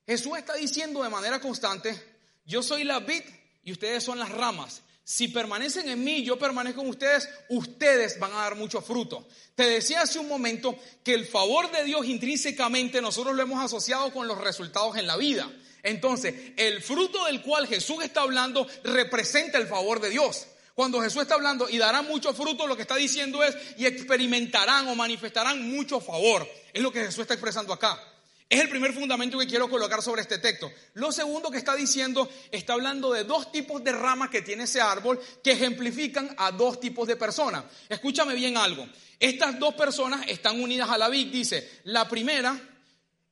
[0.06, 3.22] Jesús está diciendo de manera constante, yo soy la vid
[3.62, 8.30] y ustedes son las ramas si permanecen en mí, yo permanezco en ustedes, ustedes van
[8.32, 9.26] a dar mucho fruto.
[9.54, 14.12] Te decía hace un momento que el favor de Dios intrínsecamente nosotros lo hemos asociado
[14.12, 15.50] con los resultados en la vida.
[15.82, 20.46] Entonces, el fruto del cual Jesús está hablando representa el favor de Dios.
[20.78, 24.86] Cuando Jesús está hablando y darán mucho fruto, lo que está diciendo es y experimentarán
[24.86, 26.48] o manifestarán mucho favor.
[26.72, 28.00] Es lo que Jesús está expresando acá.
[28.48, 30.70] Es el primer fundamento que quiero colocar sobre este texto.
[30.94, 34.80] Lo segundo que está diciendo, está hablando de dos tipos de ramas que tiene ese
[34.80, 37.64] árbol que ejemplifican a dos tipos de personas.
[37.88, 38.86] Escúchame bien algo.
[39.18, 41.32] Estas dos personas están unidas a la vid.
[41.32, 42.56] Dice, la primera,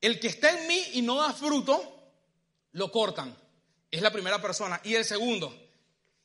[0.00, 2.10] el que está en mí y no da fruto,
[2.72, 3.38] lo cortan.
[3.88, 4.80] Es la primera persona.
[4.82, 5.65] Y el segundo,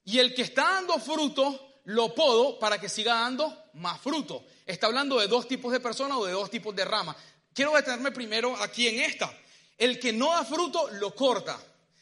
[0.06, 4.46] y el que está dando fruto, lo podo para que siga dando más fruto.
[4.66, 7.16] Está hablando de dos tipos de personas o de dos tipos de ramas.
[7.54, 9.32] Quiero detenerme primero aquí en esta.
[9.78, 11.60] El que no da fruto lo corta.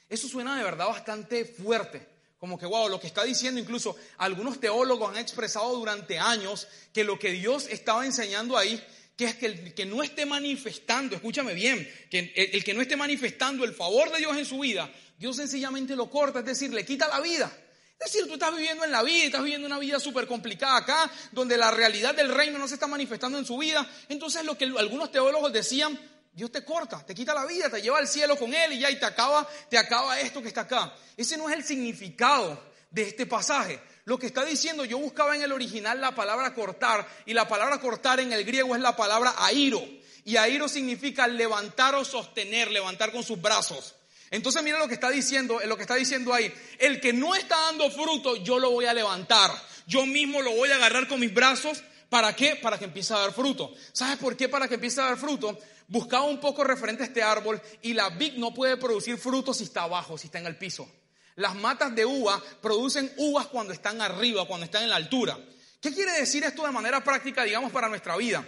[0.07, 2.07] Eso suena de verdad bastante fuerte.
[2.39, 7.03] Como que, wow, lo que está diciendo incluso algunos teólogos han expresado durante años que
[7.03, 8.81] lo que Dios estaba enseñando ahí,
[9.17, 12.95] que es que el que no esté manifestando, escúchame bien, que el, que no esté
[12.95, 16.85] manifestando el favor de Dios en su vida, Dios sencillamente lo corta, es decir, le
[16.85, 17.51] quita la vida.
[17.99, 21.11] Es decir, tú estás viviendo en la vida, estás viviendo una vida súper complicada acá,
[21.33, 23.85] donde la realidad del reino no se está manifestando en su vida.
[24.07, 25.99] Entonces lo que algunos teólogos decían,
[26.31, 28.89] Dios te corta, te quita la vida, te lleva al cielo con él y ya
[28.89, 30.93] y te acaba, te acaba esto que está acá.
[31.17, 33.81] Ese no es el significado de este pasaje.
[34.05, 37.81] Lo que está diciendo, yo buscaba en el original la palabra cortar y la palabra
[37.81, 39.85] cortar en el griego es la palabra airo.
[40.23, 43.95] Y airo significa levantar o sostener, levantar con sus brazos.
[44.31, 46.53] Entonces mira lo que está diciendo, lo que está diciendo ahí.
[46.77, 49.51] El que no está dando fruto, yo lo voy a levantar.
[49.87, 51.83] Yo mismo lo voy a agarrar con mis brazos.
[52.09, 52.55] ¿Para qué?
[52.55, 53.73] Para que empiece a dar fruto.
[53.91, 54.49] ¿Sabes por qué?
[54.49, 55.57] Para que empiece a dar fruto.
[55.87, 59.63] Buscaba un poco referente a este árbol y la vid no puede producir fruto si
[59.63, 60.87] está abajo, si está en el piso.
[61.35, 65.37] Las matas de uva producen uvas cuando están arriba, cuando están en la altura.
[65.81, 68.45] ¿Qué quiere decir esto de manera práctica, digamos, para nuestra vida?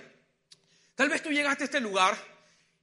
[0.94, 2.31] Tal vez tú llegaste a este lugar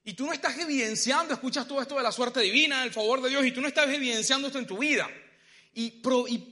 [0.09, 3.29] y tú no estás evidenciando, escuchas todo esto de la suerte divina, el favor de
[3.29, 5.07] Dios, y tú no estás evidenciando esto en tu vida.
[5.75, 6.01] Y,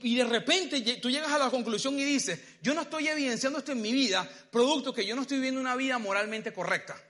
[0.03, 3.71] y, de repente tú llegas a la conclusión y dices, yo no estoy evidenciando esto
[3.71, 7.01] en mi vida, producto que yo no estoy viviendo una vida moralmente correcta.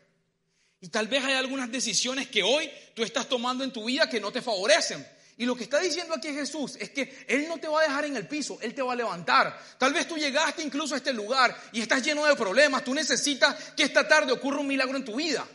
[0.79, 4.21] Y tal vez hay algunas decisiones que hoy tú estás tomando en tu vida que
[4.21, 5.05] no te favorecen.
[5.35, 8.05] Y lo que está diciendo aquí Jesús es que Él no te va a dejar
[8.05, 9.61] en el piso, Él te va a levantar.
[9.77, 13.73] Tal vez tú llegaste incluso a este lugar y estás lleno de problemas, tú necesitas
[13.75, 15.45] que esta tarde ocurra un milagro en tu vida.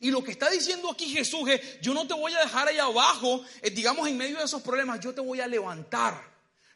[0.00, 2.78] Y lo que está diciendo aquí Jesús es, yo no te voy a dejar ahí
[2.78, 6.22] abajo, eh, digamos en medio de esos problemas, yo te voy a levantar.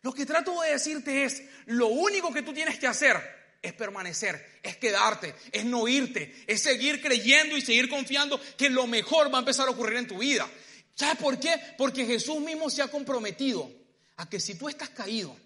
[0.03, 3.17] Lo que trato de decirte es, lo único que tú tienes que hacer
[3.63, 8.89] es permanecer, es quedarte, es no irte, es seguir creyendo y seguir confiando que lo
[8.89, 10.49] mejor va a empezar a ocurrir en tu vida.
[10.97, 11.55] ¿Sabes por qué?
[11.79, 13.71] Porque Jesús mismo se ha comprometido
[14.17, 15.37] a que si tú estás caído,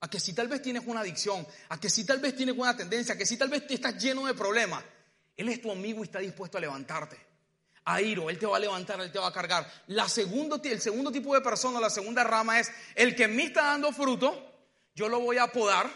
[0.00, 2.76] a que si tal vez tienes una adicción, a que si tal vez tienes una
[2.76, 4.82] tendencia, a que si tal vez te estás lleno de problemas,
[5.38, 7.16] él es tu amigo y está dispuesto a levantarte.
[7.84, 9.66] A Iro, Él te va a levantar, Él te va a cargar.
[9.86, 13.44] La segundo, el segundo tipo de persona, la segunda rama es el que en mí
[13.44, 14.36] está dando fruto,
[14.94, 15.88] yo lo voy a podar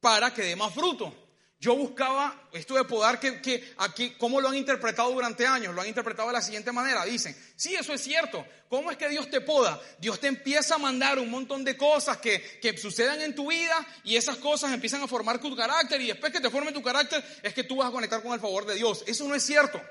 [0.00, 1.14] para que dé más fruto.
[1.60, 5.74] Yo buscaba esto de podar que, que aquí, ¿cómo lo han interpretado durante años?
[5.74, 7.04] Lo han interpretado de la siguiente manera.
[7.04, 8.46] Dicen, sí, eso es cierto.
[8.70, 9.78] ¿Cómo es que Dios te poda?
[9.98, 13.86] Dios te empieza a mandar un montón de cosas que, que sucedan en tu vida
[14.04, 17.22] y esas cosas empiezan a formar tu carácter y después que te forme tu carácter
[17.42, 19.04] es que tú vas a conectar con el favor de Dios.
[19.06, 19.82] Eso no es cierto.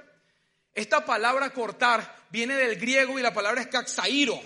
[0.73, 4.41] Esta palabra cortar viene del griego y la palabra es kaxairo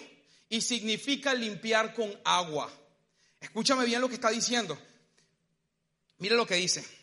[0.49, 2.69] y significa limpiar con agua.
[3.39, 4.77] Escúchame bien lo que está diciendo.
[6.17, 7.02] Mire lo que dice.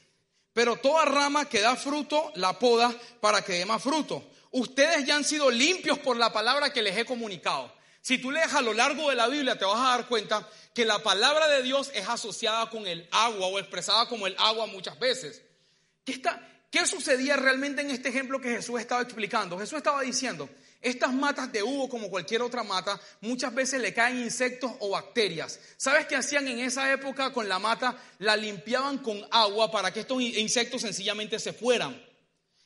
[0.53, 4.31] Pero toda rama que da fruto, la poda para que dé más fruto.
[4.51, 7.73] Ustedes ya han sido limpios por la palabra que les he comunicado.
[8.01, 10.85] Si tú lees a lo largo de la Biblia, te vas a dar cuenta que
[10.85, 14.99] la palabra de Dios es asociada con el agua o expresada como el agua muchas
[14.99, 15.43] veces.
[16.05, 19.59] ¿Qué, está, ¿Qué sucedía realmente en este ejemplo que Jesús estaba explicando?
[19.59, 20.49] Jesús estaba diciendo,
[20.83, 25.61] estas matas de uvo, como cualquier otra mata, muchas veces le caen insectos o bacterias.
[25.77, 27.97] ¿Sabes qué hacían en esa época con la mata?
[28.19, 32.01] La limpiaban con agua para que estos insectos sencillamente se fueran.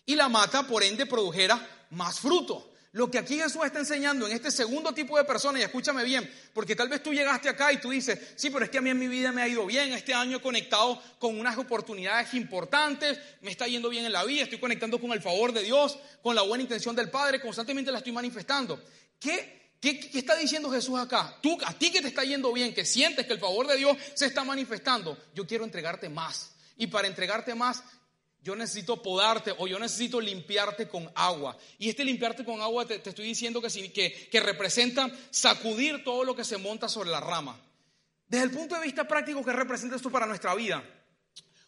[0.07, 2.74] Y la mata, por ende, produjera más fruto.
[2.95, 6.33] Lo que aquí Jesús está enseñando en este segundo tipo de personas, y escúchame bien,
[6.53, 8.89] porque tal vez tú llegaste acá y tú dices, sí, pero es que a mí
[8.89, 13.19] en mi vida me ha ido bien, este año he conectado con unas oportunidades importantes,
[13.41, 16.37] me está yendo bien en la vida, estoy conectando con el favor de Dios, con
[16.37, 18.81] la buena intención del Padre, constantemente la estoy manifestando.
[19.19, 21.37] ¿Qué, qué, qué está diciendo Jesús acá?
[21.43, 23.97] Tú, a ti que te está yendo bien, que sientes que el favor de Dios
[24.15, 26.53] se está manifestando, yo quiero entregarte más.
[26.77, 27.83] Y para entregarte más,
[28.45, 31.57] yo necesito podarte o yo necesito limpiarte con agua.
[31.79, 36.45] Y este limpiarte con agua te, estoy diciendo que, que, representa sacudir todo lo que
[36.45, 37.59] se monta sobre la rama.
[38.29, 40.85] Desde el punto de vista práctico, ¿qué representa esto para nuestra vida?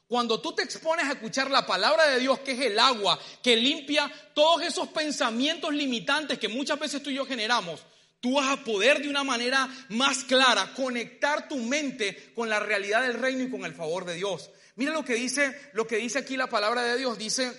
[0.07, 3.57] Cuando tú te expones a escuchar la palabra de Dios, que es el agua, que
[3.57, 7.81] limpia todos esos pensamientos limitantes que muchas veces tú y yo generamos,
[8.21, 13.01] tú vas a poder de una manera más clara conectar tu mente con la realidad
[13.01, 14.51] del reino y con el favor de Dios.
[14.77, 17.17] Mira lo que dice, lo que dice aquí la palabra de Dios.
[17.19, 17.51] Dice,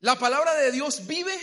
[0.00, 1.36] la palabra de Dios vive,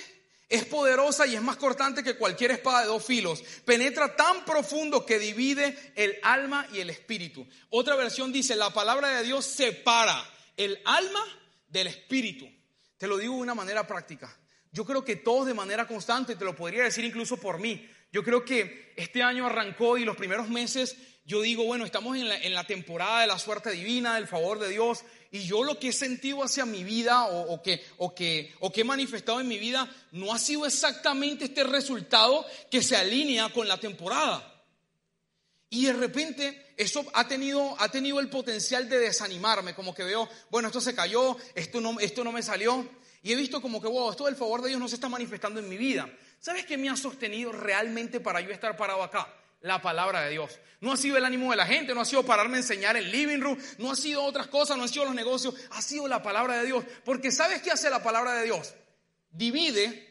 [0.48, 3.44] es poderosa y es más cortante que cualquier espada de dos filos.
[3.66, 7.46] Penetra tan profundo que divide el alma y el espíritu.
[7.70, 11.24] Otra versión dice, la palabra de Dios separa el alma
[11.68, 12.50] del espíritu.
[12.98, 14.34] Te lo digo de una manera práctica.
[14.72, 18.24] Yo creo que todos de manera constante, te lo podría decir incluso por mí, yo
[18.24, 20.96] creo que este año arrancó y los primeros meses
[21.30, 25.04] yo digo, bueno, estamos en la, temporada de la suerte divina, del favor de Dios,
[25.30, 27.86] y yo lo que he sentido hacia mi vida o, que,
[28.74, 33.68] he manifestado en mi vida no ha sido exactamente este resultado que se alinea con
[33.68, 34.66] la temporada.
[35.70, 40.28] Y de repente eso ha tenido, ha tenido el potencial de desanimarme, como que veo,
[40.50, 42.90] bueno, esto se cayó, esto no, esto no me salió,
[43.22, 45.60] y he visto como que, wow, esto del favor de Dios no se está manifestando
[45.60, 46.10] en mi vida.
[46.40, 49.32] ¿Sabes qué me ha sostenido realmente para yo estar parado acá?
[49.62, 50.60] La palabra de Dios.
[50.82, 53.12] No ha sido el ánimo de la gente, no ha sido pararme a enseñar el
[53.12, 56.24] living room, no ha sido otras cosas, no ha sido los negocios, ha sido la
[56.24, 56.86] palabra de Dios.
[57.04, 58.74] Porque ¿sabes qué hace la palabra de Dios?
[59.32, 60.08] Divide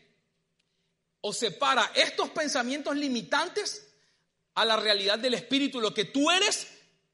[1.22, 3.86] o separa estos pensamientos limitantes
[4.54, 6.66] a la realidad del Espíritu, lo que tú eres,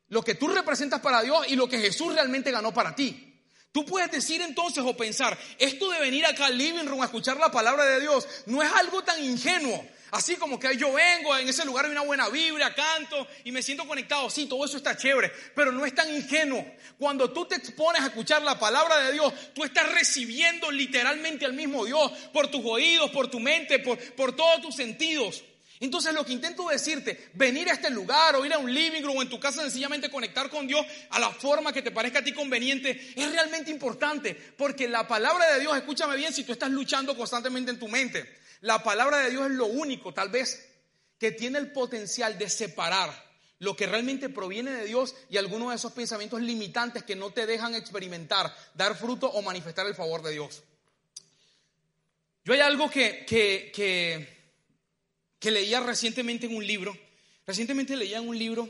[0.08, 3.34] lo que tú representas para Dios y lo que Jesús realmente ganó para ti.
[3.70, 7.36] Tú puedes decir entonces o pensar, esto de venir acá al living room a escuchar
[7.36, 9.84] la palabra de Dios no es algo tan ingenuo.
[10.14, 13.64] Así como que yo vengo, en ese lugar hay una buena Biblia, canto y me
[13.64, 14.30] siento conectado.
[14.30, 16.64] Sí, todo eso está chévere, pero no es tan ingenuo.
[16.96, 21.52] Cuando tú te expones a escuchar la palabra de Dios, tú estás recibiendo literalmente al
[21.52, 25.42] mismo Dios por tus oídos, por tu mente, por, por todos tus sentidos.
[25.80, 29.16] Entonces lo que intento decirte, venir a este lugar o ir a un living room
[29.16, 32.24] o en tu casa sencillamente conectar con Dios a la forma que te parezca a
[32.24, 36.70] ti conveniente, es realmente importante, porque la palabra de Dios, escúchame bien, si tú estás
[36.70, 40.66] luchando constantemente en tu mente, la palabra de Dios es lo único, tal vez,
[41.18, 43.12] que tiene el potencial de separar
[43.58, 47.44] lo que realmente proviene de Dios y algunos de esos pensamientos limitantes que no te
[47.44, 50.62] dejan experimentar, dar fruto o manifestar el favor de Dios.
[52.42, 53.70] Yo hay algo que, que,
[55.38, 56.96] que, leía recientemente en un libro.
[57.46, 58.66] Recientemente leía en un libro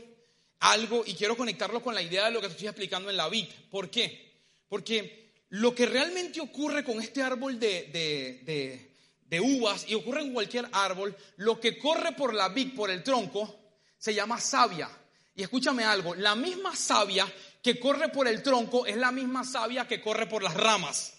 [0.59, 3.29] algo y quiero conectarlo con la idea de lo que te estoy explicando en la
[3.29, 3.47] vid.
[3.71, 4.33] ¿Por qué?
[4.67, 8.94] Porque lo que realmente ocurre con este árbol de de
[9.39, 13.59] uvas y ocurre en cualquier árbol, lo que corre por la vid, por el tronco,
[13.97, 14.89] se llama savia.
[15.35, 19.87] Y escúchame algo, la misma savia que corre por el tronco es la misma savia
[19.87, 21.13] que corre por las ramas.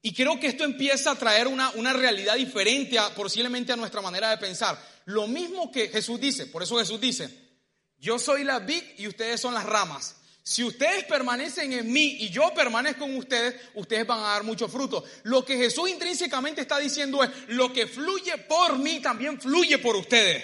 [0.00, 4.30] Y creo que esto empieza a traer una, una realidad diferente posiblemente a nuestra manera
[4.30, 4.80] de pensar.
[5.04, 7.28] Lo mismo que Jesús dice, por eso Jesús dice,
[7.98, 10.16] yo soy la vid y ustedes son las ramas.
[10.44, 14.68] Si ustedes permanecen en mí y yo permanezco en ustedes, ustedes van a dar mucho
[14.68, 15.04] fruto.
[15.22, 19.94] Lo que Jesús intrínsecamente está diciendo es, lo que fluye por mí también fluye por
[19.94, 20.42] ustedes.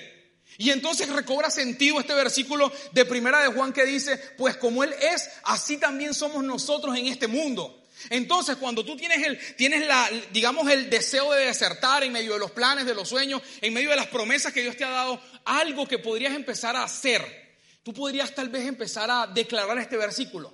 [0.57, 4.93] Y entonces recobra sentido este versículo de primera de Juan que dice, pues como Él
[5.01, 7.85] es, así también somos nosotros en este mundo.
[8.11, 12.39] Entonces, cuando tú tienes el, tienes la, digamos, el deseo de desertar en medio de
[12.39, 15.21] los planes, de los sueños, en medio de las promesas que Dios te ha dado,
[15.45, 17.48] algo que podrías empezar a hacer,
[17.89, 20.53] tú podrías tal vez empezar a declarar este versículo.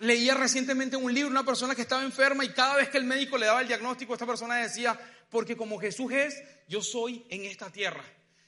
[0.00, 3.04] Leía recientemente en un libro una persona que estaba enferma y cada vez que el
[3.04, 5.00] médico le daba el diagnóstico, esta persona decía,
[5.30, 8.04] porque como Jesús es, yo soy en esta tierra.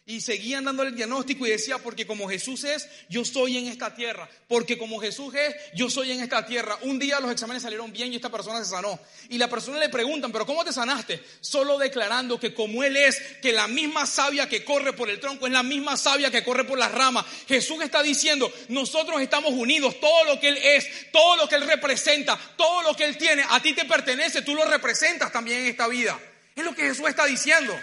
[0.07, 3.95] Y seguían dándole el diagnóstico y decía, porque como Jesús es, yo soy en esta
[3.95, 4.29] tierra.
[4.49, 6.77] Porque como Jesús es, yo soy en esta tierra.
[6.83, 9.01] Un día los exámenes salieron bien y esta persona se sanó.
[9.31, 11.25] Y la persona le preguntan, pero ¿cómo te sanaste?
[11.41, 15.47] Solo declarando que como Él es, que la misma savia que corre por el tronco
[15.47, 17.25] es la misma savia que corre por las ramas.
[17.49, 21.67] Jesús está diciendo, nosotros estamos unidos, todo lo que Él es, todo lo que Él
[21.67, 25.67] representa, todo lo que Él tiene, a ti te pertenece, tú lo representas también en
[25.69, 26.21] esta vida.
[26.55, 27.75] Es lo que Jesús está diciendo.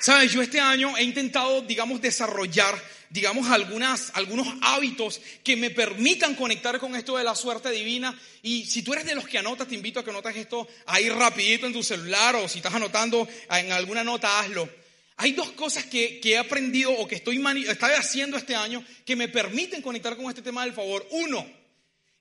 [0.00, 2.74] Sabes, yo este año he intentado, digamos, desarrollar,
[3.10, 8.18] digamos, algunas, algunos hábitos que me permitan conectar con esto de la suerte divina.
[8.42, 11.10] Y si tú eres de los que anotas, te invito a que anotes esto ahí
[11.10, 14.70] rapidito en tu celular o si estás anotando en alguna nota, hazlo.
[15.18, 19.28] Hay dos cosas que, he aprendido o que estoy, estoy haciendo este año que me
[19.28, 21.06] permiten conectar con este tema del favor.
[21.10, 21.46] Uno,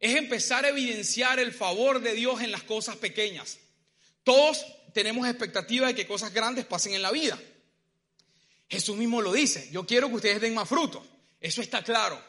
[0.01, 3.57] es empezar a evidenciar el favor de Dios en las cosas pequeñas.
[4.25, 7.39] Todos tenemos expectativa de que cosas grandes pasen en la vida.
[8.70, 11.05] Jesús mismo lo dice, yo quiero que ustedes den más fruto,
[11.41, 12.22] eso está claro.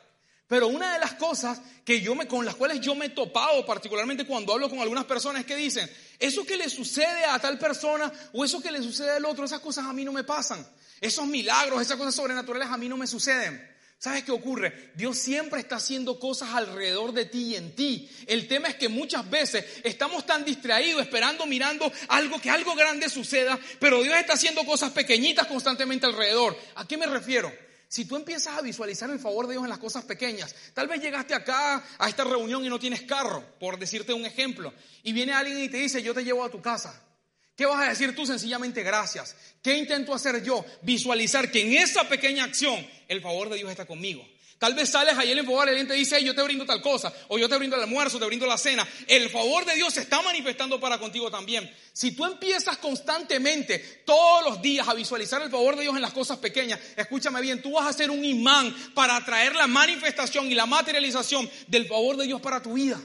[0.50, 3.64] Pero una de las cosas que yo me, con las cuales yo me he topado,
[3.64, 5.88] particularmente cuando hablo con algunas personas, es que dicen,
[6.18, 9.60] eso que le sucede a tal persona o eso que le sucede al otro, esas
[9.60, 10.66] cosas a mí no me pasan.
[11.00, 13.69] Esos milagros, esas cosas sobrenaturales a mí no me suceden.
[14.00, 14.92] ¿Sabes qué ocurre?
[14.94, 18.10] Dios siempre está haciendo cosas alrededor de ti y en ti.
[18.26, 23.10] El tema es que muchas veces estamos tan distraídos esperando, mirando algo, que algo grande
[23.10, 26.56] suceda, pero Dios está haciendo cosas pequeñitas constantemente alrededor.
[26.76, 27.52] ¿A qué me refiero?
[27.88, 31.02] Si tú empiezas a visualizar el favor de Dios en las cosas pequeñas, tal vez
[31.02, 34.72] llegaste acá a esta reunión y no tienes carro, por decirte un ejemplo,
[35.02, 37.02] y viene alguien y te dice, yo te llevo a tu casa.
[37.60, 38.24] ¿Qué vas a decir tú?
[38.24, 39.36] Sencillamente gracias.
[39.62, 40.64] ¿Qué intento hacer yo?
[40.80, 44.26] Visualizar que en esa pequeña acción el favor de Dios está conmigo.
[44.58, 47.36] Tal vez sales ahí en favor, alguien te dice, yo te brindo tal cosa, o
[47.36, 48.88] yo te brindo el almuerzo, te brindo la cena.
[49.06, 51.70] El favor de Dios se está manifestando para contigo también.
[51.92, 56.14] Si tú empiezas constantemente, todos los días, a visualizar el favor de Dios en las
[56.14, 60.54] cosas pequeñas, escúchame bien, tú vas a ser un imán para atraer la manifestación y
[60.54, 62.98] la materialización del favor de Dios para tu vida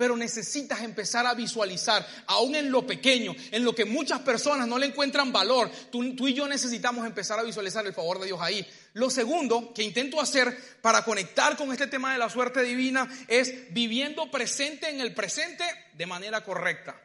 [0.00, 4.78] pero necesitas empezar a visualizar, aún en lo pequeño, en lo que muchas personas no
[4.78, 8.66] le encuentran valor, tú, y yo necesitamos empezar a visualizar el favor de Dios ahí.
[8.94, 13.74] Lo segundo que intento hacer para conectar con este tema de la suerte divina es
[13.74, 16.98] viviendo presente en el presente de manera correcta.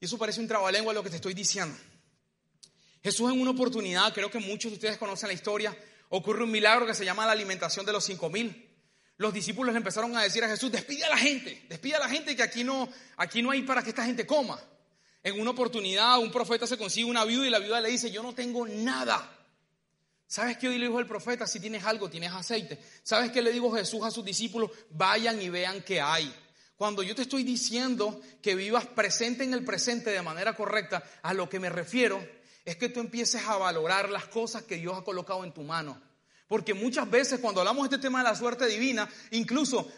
[0.00, 1.78] Y eso parece un trabalengua lo que te estoy diciendo.
[3.00, 5.72] Jesús en una oportunidad, creo que muchos de ustedes conocen la historia,
[6.08, 8.71] ocurre un milagro que se llama la alimentación de los cinco mil
[9.16, 12.34] los discípulos empezaron a decir a Jesús, despide a la gente, despide a la gente
[12.34, 14.60] que aquí no, aquí no hay para que esta gente coma.
[15.22, 18.22] En una oportunidad un profeta se consigue una viuda y la viuda le dice, yo
[18.22, 19.38] no tengo nada.
[20.26, 21.46] ¿Sabes qué hoy le dijo el profeta?
[21.46, 22.78] Si tienes algo, tienes aceite.
[23.02, 24.70] ¿Sabes qué le dijo Jesús a sus discípulos?
[24.90, 26.34] Vayan y vean qué hay.
[26.76, 31.34] Cuando yo te estoy diciendo que vivas presente en el presente de manera correcta, a
[31.34, 32.26] lo que me refiero
[32.64, 36.00] es que tú empieces a valorar las cosas que Dios ha colocado en tu mano.
[36.52, 39.90] Porque muchas veces cuando hablamos de este tema de la suerte divina, incluso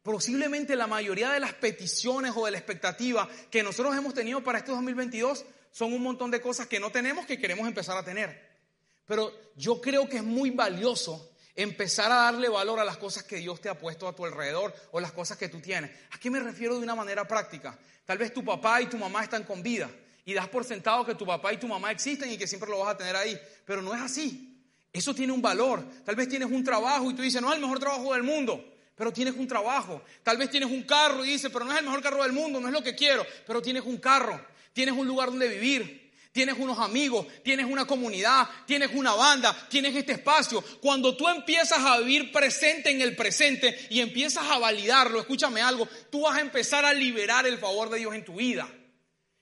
[0.00, 4.56] posiblemente la mayoría de las peticiones o de la expectativa que nosotros hemos tenido para
[4.56, 8.56] este 2022 son un montón de cosas que no tenemos que queremos empezar a tener.
[9.04, 13.36] Pero yo creo que es muy valioso empezar a darle valor a las cosas que
[13.36, 15.90] Dios te ha puesto a tu alrededor o las cosas que tú tienes.
[16.12, 17.78] ¿A qué me refiero de una manera práctica?
[18.06, 19.90] Tal vez tu papá y tu mamá están con vida
[20.24, 22.78] y das por sentado que tu papá y tu mamá existen y que siempre lo
[22.78, 24.47] vas a tener ahí, pero no es así.
[24.92, 25.84] Eso tiene un valor.
[26.04, 28.64] Tal vez tienes un trabajo y tú dices, no es el mejor trabajo del mundo,
[28.94, 30.02] pero tienes un trabajo.
[30.22, 32.60] Tal vez tienes un carro y dices, pero no es el mejor carro del mundo,
[32.60, 36.08] no es lo que quiero, pero tienes un carro, tienes un lugar donde vivir.
[36.30, 40.62] Tienes unos amigos, tienes una comunidad, tienes una banda, tienes este espacio.
[40.80, 45.88] Cuando tú empiezas a vivir presente en el presente y empiezas a validarlo, escúchame algo,
[46.10, 48.68] tú vas a empezar a liberar el favor de Dios en tu vida.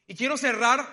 [0.07, 0.89] Y quiero cerrar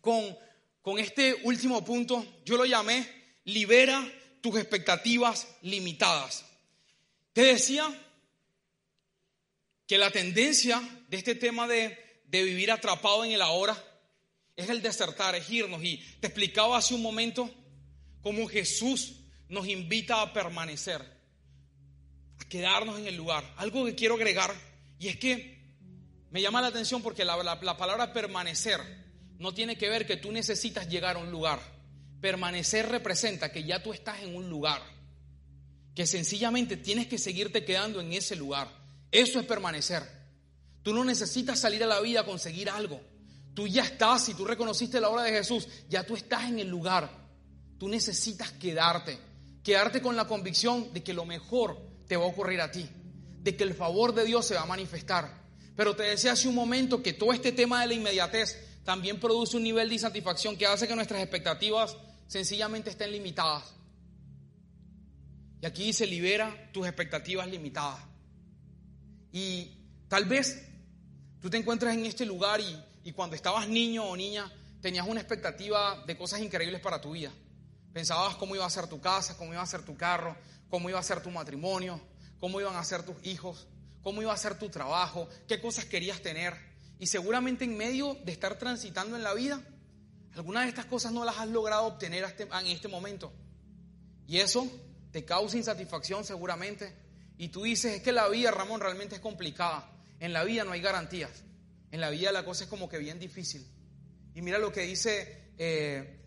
[0.00, 0.36] con,
[0.80, 2.26] con este último punto.
[2.44, 4.06] Yo lo llamé libera
[4.40, 6.44] tus expectativas limitadas.
[7.32, 7.86] Te decía
[9.86, 13.76] que la tendencia de este tema de, vivir atrapado en el ahora
[14.56, 15.82] es el desertar, es irnos.
[15.84, 17.48] Y te explicaba hace un momento
[18.22, 23.44] cómo Jesús nos invita a permanecer, a quedarnos en el lugar.
[23.56, 24.52] Algo que quiero agregar
[24.98, 25.54] y es que
[26.30, 28.80] Me llama la atención porque la, la palabra permanecer
[29.38, 31.73] no tiene que ver que tú necesitas llegar a un lugar.
[32.24, 34.80] Permanecer representa que ya tú estás en un lugar,
[35.94, 38.66] que sencillamente tienes que seguirte quedando en ese lugar.
[39.12, 40.02] Eso es permanecer.
[40.82, 42.98] Tú no necesitas salir a la vida a conseguir algo.
[43.52, 46.68] Tú ya estás, si tú reconociste la obra de Jesús, ya tú estás en el
[46.68, 47.10] lugar.
[47.78, 49.18] Tú necesitas quedarte,
[49.62, 52.88] quedarte con la convicción de que lo mejor te va a ocurrir a ti,
[53.42, 55.42] de que el favor de Dios se va a manifestar.
[55.76, 59.58] Pero te decía hace un momento que todo este tema de la inmediatez también produce
[59.58, 63.64] un nivel de insatisfacción que hace que nuestras expectativas sencillamente estén limitadas.
[65.60, 68.00] Y aquí dice, libera tus expectativas limitadas.
[69.32, 70.62] Y tal vez
[71.40, 74.50] tú te encuentras en este lugar y, y cuando estabas niño o niña
[74.80, 77.32] tenías una expectativa de cosas increíbles para tu vida.
[77.92, 80.36] Pensabas cómo iba a ser tu casa, cómo iba a ser tu carro,
[80.68, 82.00] cómo iba a ser tu matrimonio,
[82.38, 83.66] cómo iban a ser tus hijos,
[84.02, 86.54] cómo iba a ser tu trabajo, qué cosas querías tener.
[86.98, 89.62] Y seguramente en medio de estar transitando en la vida,
[90.34, 93.32] algunas de estas cosas no las has logrado obtener este, en este momento.
[94.26, 94.68] Y eso
[95.12, 96.92] te causa insatisfacción seguramente.
[97.38, 99.90] Y tú dices, es que la vida, Ramón, realmente es complicada.
[100.20, 101.30] En la vida no hay garantías.
[101.90, 103.64] En la vida la cosa es como que bien difícil.
[104.34, 106.20] Y mira lo que dice, eh,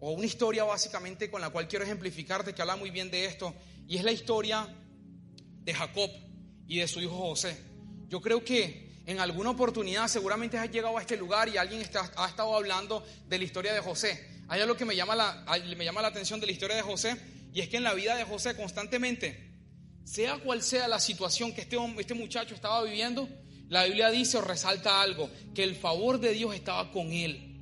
[0.00, 3.54] o una historia básicamente con la cual quiero ejemplificarte, que habla muy bien de esto.
[3.88, 4.68] Y es la historia
[5.62, 6.10] de Jacob
[6.66, 7.56] y de su hijo José.
[8.08, 11.82] Yo creo que en alguna oportunidad seguramente has llegado a este lugar y alguien
[12.16, 14.42] ha estado hablando de la historia de José.
[14.48, 15.44] Hay algo que me llama, la,
[15.76, 17.16] me llama la atención de la historia de José
[17.52, 19.52] y es que en la vida de José constantemente,
[20.04, 23.28] sea cual sea la situación que este, este muchacho estaba viviendo,
[23.68, 27.60] la Biblia dice o resalta algo, que el favor de Dios estaba con él.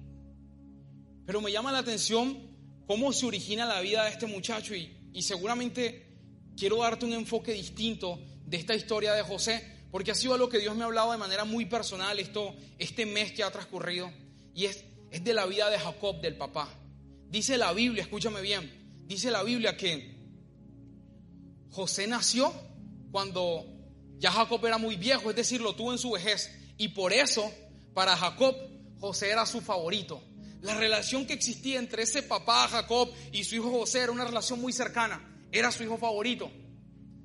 [1.27, 2.51] Pero me llama la atención
[2.87, 6.07] cómo se origina la vida de este muchacho y, y seguramente
[6.57, 10.59] quiero darte un enfoque distinto de esta historia de José, porque ha sido algo que
[10.59, 14.11] Dios me ha hablado de manera muy personal esto, este mes que ha transcurrido,
[14.55, 16.69] y es, es de la vida de Jacob, del papá.
[17.29, 20.17] Dice la Biblia, escúchame bien, dice la Biblia que
[21.71, 22.53] José nació
[23.11, 23.67] cuando
[24.17, 27.53] ya Jacob era muy viejo, es decir, lo tuvo en su vejez, y por eso
[27.93, 28.57] para Jacob
[28.99, 30.23] José era su favorito.
[30.63, 34.59] La relación que existía entre ese papá Jacob y su hijo José era una relación
[34.59, 36.51] muy cercana, era su hijo favorito.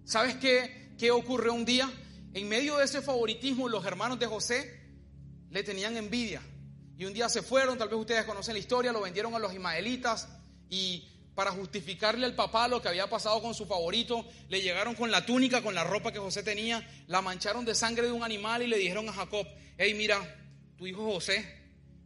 [0.04, 0.96] ¿Sabes qué?
[0.98, 1.90] ¿Qué ocurrió un día?
[2.38, 4.80] En medio de ese favoritismo, los hermanos de José
[5.50, 6.40] le tenían envidia.
[6.96, 9.52] Y un día se fueron, tal vez ustedes conocen la historia, lo vendieron a los
[9.52, 10.30] ismaelitas
[10.70, 15.10] y para justificarle al papá lo que había pasado con su favorito, le llegaron con
[15.10, 18.62] la túnica, con la ropa que José tenía, la mancharon de sangre de un animal
[18.62, 19.48] y le dijeron a Jacob,
[19.80, 20.20] hey mira,
[20.78, 21.44] tu hijo José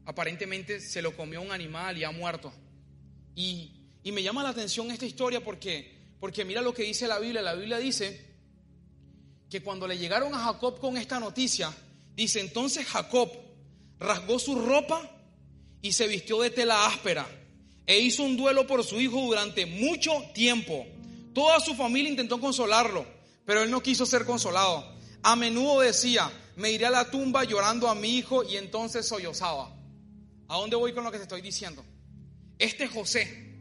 [0.06, 2.54] aparentemente se lo comió un animal y ha muerto.
[3.36, 7.20] Y, y me llama la atención esta historia porque, porque mira lo que dice la
[7.20, 8.31] Biblia, la Biblia dice
[9.52, 11.72] que cuando le llegaron a Jacob con esta noticia,
[12.16, 13.30] dice, entonces Jacob
[14.00, 15.12] rasgó su ropa
[15.82, 17.28] y se vistió de tela áspera
[17.86, 20.88] e hizo un duelo por su hijo durante mucho tiempo.
[21.34, 23.06] Toda su familia intentó consolarlo,
[23.46, 24.96] pero él no quiso ser consolado.
[25.22, 29.76] A menudo decía, me iré a la tumba llorando a mi hijo y entonces sollozaba.
[30.48, 31.84] ¿A dónde voy con lo que te estoy diciendo?
[32.58, 33.60] Este José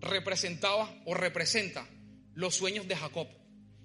[0.00, 1.88] representaba o representa
[2.34, 3.26] los sueños de Jacob.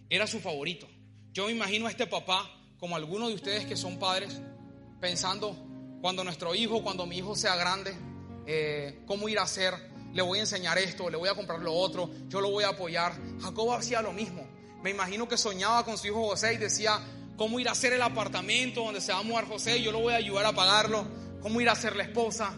[0.09, 0.89] Era su favorito.
[1.35, 4.39] Yo me imagino a este papá, como algunos de ustedes que son padres,
[5.01, 5.53] pensando,
[5.99, 7.93] cuando nuestro hijo, cuando mi hijo sea grande,
[8.47, 9.73] eh, cómo ir a hacer,
[10.13, 12.69] le voy a enseñar esto, le voy a comprar lo otro, yo lo voy a
[12.69, 13.19] apoyar.
[13.41, 14.47] Jacob hacía lo mismo.
[14.81, 17.01] Me imagino que soñaba con su hijo José y decía,
[17.35, 20.13] cómo ir a hacer el apartamento donde se va a mudar José, yo lo voy
[20.13, 21.05] a ayudar a pagarlo,
[21.41, 22.57] cómo ir a hacer la esposa,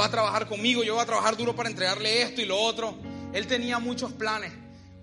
[0.00, 2.94] va a trabajar conmigo, yo voy a trabajar duro para entregarle esto y lo otro.
[3.32, 4.52] Él tenía muchos planes.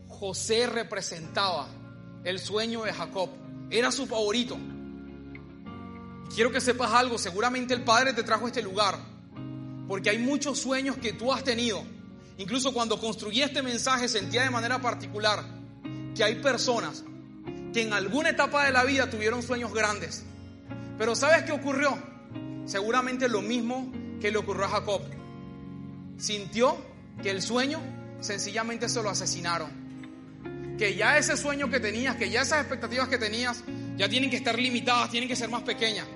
[0.07, 1.67] José representaba
[2.23, 3.29] el sueño de Jacob.
[3.69, 4.57] Era su favorito.
[6.33, 8.99] Quiero que sepas algo, seguramente el Padre te trajo a este lugar,
[9.87, 11.83] porque hay muchos sueños que tú has tenido.
[12.37, 15.43] Incluso cuando construí este mensaje sentía de manera particular
[16.15, 17.03] que hay personas
[17.73, 20.23] que en alguna etapa de la vida tuvieron sueños grandes.
[20.97, 21.97] Pero ¿sabes qué ocurrió?
[22.65, 23.91] Seguramente lo mismo
[24.21, 25.01] que le ocurrió a Jacob.
[26.17, 26.77] Sintió
[27.21, 27.81] que el sueño
[28.21, 29.88] sencillamente se lo asesinaron
[30.79, 33.65] que ya ese sueño que tenías, que ya esas expectativas que tenías,
[33.97, 36.07] ya tienen que estar limitadas, tienen que ser más pequeñas.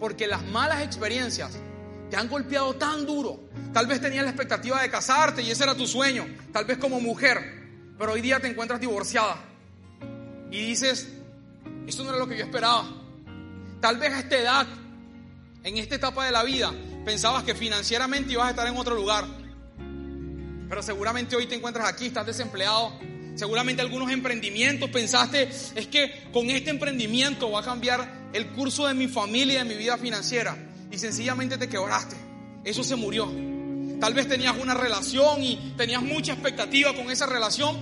[0.00, 1.56] Porque las malas experiencias
[2.10, 3.48] te han golpeado tan duro.
[3.72, 7.00] Tal vez tenías la expectativa de casarte y ese era tu sueño, tal vez como
[7.00, 7.38] mujer,
[7.96, 9.36] pero hoy día te encuentras divorciada
[10.50, 11.08] y dices,
[11.86, 12.88] esto no era lo que yo esperaba.
[13.80, 14.66] Tal vez a esta edad,
[15.62, 16.72] en esta etapa de la vida,
[17.04, 19.26] pensabas que financieramente ibas a estar en otro lugar,
[20.68, 22.98] pero seguramente hoy te encuentras aquí, estás desempleado,
[23.38, 28.94] Seguramente algunos emprendimientos pensaste, es que con este emprendimiento va a cambiar el curso de
[28.94, 30.56] mi familia y de mi vida financiera
[30.90, 32.16] y sencillamente te quebraste.
[32.64, 33.30] Eso se murió.
[34.00, 37.76] Tal vez tenías una relación y tenías mucha expectativa con esa relación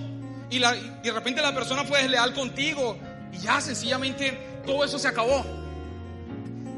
[0.51, 2.95] y, de repente la persona fue desleal contigo
[3.33, 5.43] y ya sencillamente todo eso se acabó.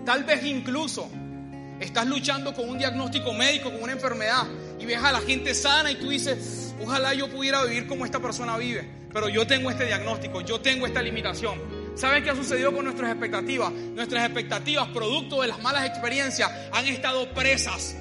[0.05, 1.11] Tal vez incluso
[1.81, 4.47] estás luchando con un diagnóstico médico, con una enfermedad
[4.79, 8.19] y ves a la gente sana y tú dices, ojalá yo pudiera vivir como esta
[8.19, 11.59] persona vive, pero yo tengo este diagnóstico, yo tengo esta limitación.
[11.95, 13.71] ¿Saben qué ha sucedido con nuestras expectativas?
[13.71, 17.95] Nuestras expectativas, producto de las malas experiencias, han estado presas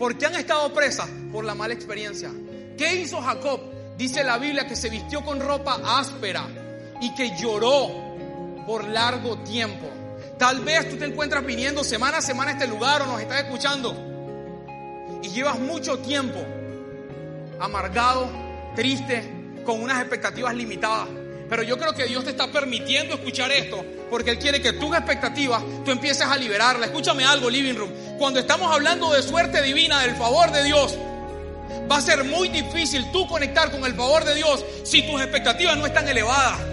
[0.00, 1.10] ¿Por qué han estado presas?
[1.30, 2.30] Por la mala experiencia.
[2.78, 3.60] ¿Qué hizo Jacob?
[3.98, 6.46] Dice la Biblia que se vistió con ropa áspera
[7.02, 8.16] y que lloró
[8.66, 9.90] por largo tiempo.
[10.38, 13.42] Tal vez tú te encuentras viniendo semana a semana a este lugar o nos estás
[13.42, 14.09] escuchando
[15.22, 16.40] y llevas mucho tiempo
[17.58, 18.30] amargado,
[18.74, 21.08] triste, con unas expectativas limitadas.
[21.48, 24.94] Pero yo creo que Dios te está permitiendo escuchar esto porque Él quiere que tus
[24.96, 26.86] expectativas tú empieces a liberarla.
[26.86, 27.90] Escúchame algo, Living Room.
[28.18, 30.96] Cuando estamos hablando de suerte divina, del favor de Dios,
[31.90, 35.76] va a ser muy difícil tú conectar con el favor de Dios si tus expectativas
[35.76, 36.69] no están elevadas.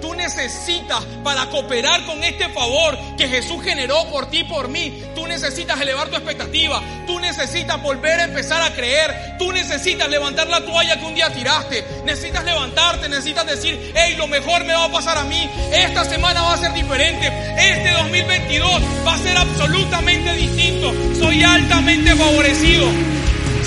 [0.00, 5.02] Tú necesitas para cooperar con este favor que Jesús generó por ti, por mí.
[5.14, 6.82] Tú necesitas elevar tu expectativa.
[7.06, 9.36] Tú necesitas volver a empezar a creer.
[9.38, 11.84] Tú necesitas levantar la toalla que un día tiraste.
[12.04, 13.08] Necesitas levantarte.
[13.08, 15.48] Necesitas decir, hey, lo mejor me va a pasar a mí.
[15.72, 17.26] Esta semana va a ser diferente.
[17.58, 20.92] Este 2022 va a ser absolutamente distinto.
[21.18, 22.86] Soy altamente favorecido.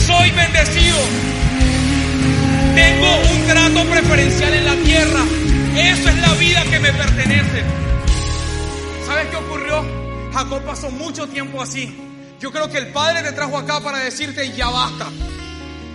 [0.05, 0.97] Soy bendecido.
[2.75, 5.50] Tengo un trato preferencial en la tierra.
[5.75, 7.63] Eso es la vida que me pertenece.
[9.05, 9.85] ¿Sabes qué ocurrió?
[10.33, 11.95] Jacob pasó mucho tiempo así.
[12.41, 15.07] Yo creo que el Padre te trajo acá para decirte, ya basta.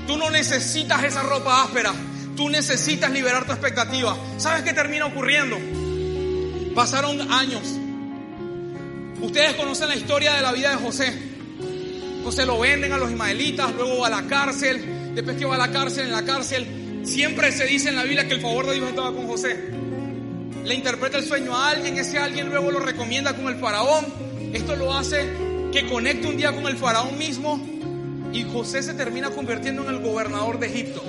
[0.07, 1.93] Tú no necesitas esa ropa áspera.
[2.37, 4.17] Tú necesitas liberar tu expectativa.
[4.39, 5.59] ¿Sabes qué termina ocurriendo?
[6.75, 7.63] Pasaron años.
[9.21, 11.13] Ustedes conocen la historia de la vida de José.
[12.25, 15.15] José lo venden a los ismaelitas, luego va a la cárcel.
[15.15, 18.27] Después que va a la cárcel, en la cárcel Siempre se dice en la Biblia
[18.27, 19.57] que el favor de Dios estaba con José.
[20.65, 24.05] Le interpreta el sueño a alguien, ese alguien luego lo recomienda con el faraón.
[24.53, 25.25] Esto lo hace
[25.73, 27.61] que conecte un día con el faraón mismo
[28.33, 31.03] y José se termina convirtiendo en el gobernador de Egipto.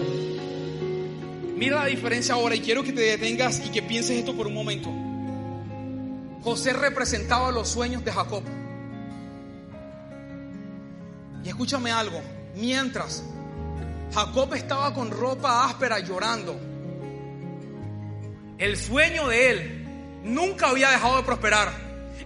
[1.55, 4.53] Mira la diferencia ahora y quiero que te detengas y que pienses esto por un
[4.53, 4.89] momento.
[6.43, 8.43] José representaba los sueños de Jacob.
[11.43, 12.21] Y escúchame algo,
[12.55, 13.23] mientras
[14.13, 16.59] Jacob estaba con ropa áspera llorando.
[18.57, 19.87] El sueño de él
[20.23, 21.71] nunca había dejado de prosperar.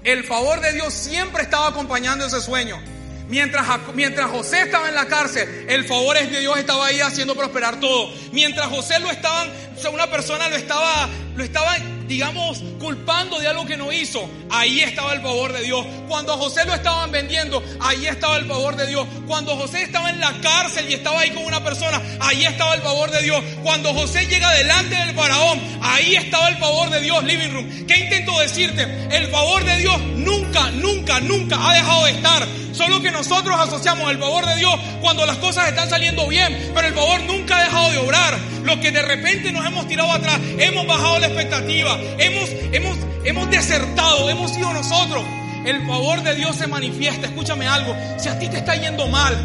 [0.04, 2.80] El favor de Dios siempre estaba acompañando ese sueño.
[3.28, 7.80] Mientras, mientras José estaba en la cárcel, el favor de Dios estaba ahí haciendo prosperar
[7.80, 8.12] todo.
[8.34, 9.50] Mientras José lo estaban,
[9.94, 11.78] una persona lo estaba, lo estaba
[12.12, 15.86] digamos, culpando de algo que no hizo, ahí estaba el favor de Dios.
[16.09, 19.07] Cuando a José lo estaban vendiendo, ahí estaba el favor de Dios.
[19.28, 22.82] Cuando José estaba en la cárcel y estaba ahí con una persona, ahí estaba el
[22.82, 23.41] favor de Dios.
[23.64, 27.86] Cuando José llega delante del faraón, ahí estaba el favor de Dios, Living Room.
[27.88, 28.84] ¿Qué intento decirte?
[29.09, 32.47] El favor de Dios nunca, nunca, nunca ha dejado de estar.
[32.72, 36.88] Solo que nosotros asociamos el favor de Dios cuando las cosas están saliendo bien, pero
[36.88, 38.38] el favor nunca ha dejado de obrar.
[38.63, 43.49] Lo que de repente nos hemos tirado atrás, hemos bajado la expectativa, hemos, hemos, hemos
[43.49, 45.24] desertado, hemos sido nosotros.
[45.65, 47.28] El favor de Dios se manifiesta.
[47.28, 49.36] Escúchame algo, si a ti te está yendo mal,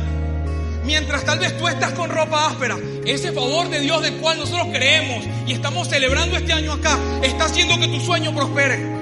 [0.84, 4.68] mientras tal vez tú estás con ropa áspera, ese favor de Dios del cual nosotros
[4.72, 8.95] creemos y estamos celebrando este año acá, está haciendo que tu sueño prospere.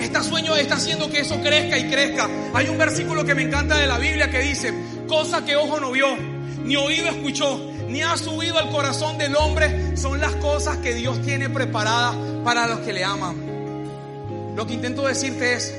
[0.00, 2.28] Este sueño está haciendo que eso crezca y crezca.
[2.54, 4.72] Hay un versículo que me encanta de la Biblia que dice,
[5.06, 6.16] cosa que ojo no vio,
[6.64, 11.20] ni oído escuchó, ni ha subido al corazón del hombre, son las cosas que Dios
[11.20, 14.54] tiene preparadas para los que le aman.
[14.56, 15.74] Lo que intento decirte es,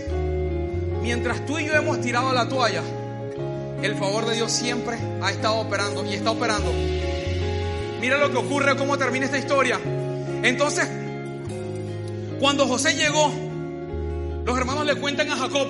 [1.02, 2.84] mientras tú y yo hemos tirado la toalla,
[3.82, 6.72] el favor de Dios siempre ha estado operando y está operando.
[8.00, 9.80] Mira lo que ocurre, cómo termina esta historia.
[10.44, 10.88] Entonces,
[12.40, 13.51] cuando José llegó,
[14.46, 15.68] los hermanos le cuentan a Jacob,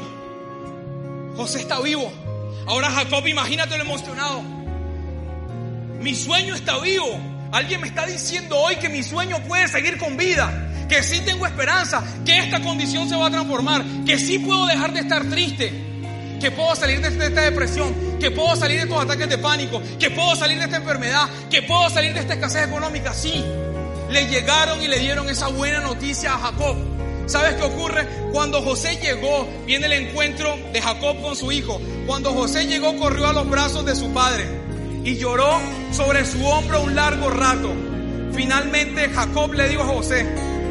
[1.36, 2.12] José está vivo.
[2.68, 4.42] Ahora Jacob, imagínate lo emocionado.
[6.00, 7.20] Mi sueño está vivo.
[7.52, 10.70] Alguien me está diciendo hoy que mi sueño puede seguir con vida.
[10.88, 14.92] Que sí tengo esperanza, que esta condición se va a transformar, que sí puedo dejar
[14.94, 15.72] de estar triste,
[16.40, 20.12] que puedo salir de esta depresión, que puedo salir de estos ataques de pánico, que
[20.12, 23.14] puedo salir de esta enfermedad, que puedo salir de esta escasez económica.
[23.14, 23.42] Sí,
[24.10, 26.76] le llegaron y le dieron esa buena noticia a Jacob.
[27.26, 28.08] ¿Sabes qué ocurre?
[28.32, 31.80] Cuando José llegó, viene el encuentro de Jacob con su hijo.
[32.06, 34.46] Cuando José llegó, corrió a los brazos de su padre
[35.04, 35.60] y lloró
[35.92, 37.74] sobre su hombro un largo rato.
[38.34, 40.26] Finalmente Jacob le dijo a José,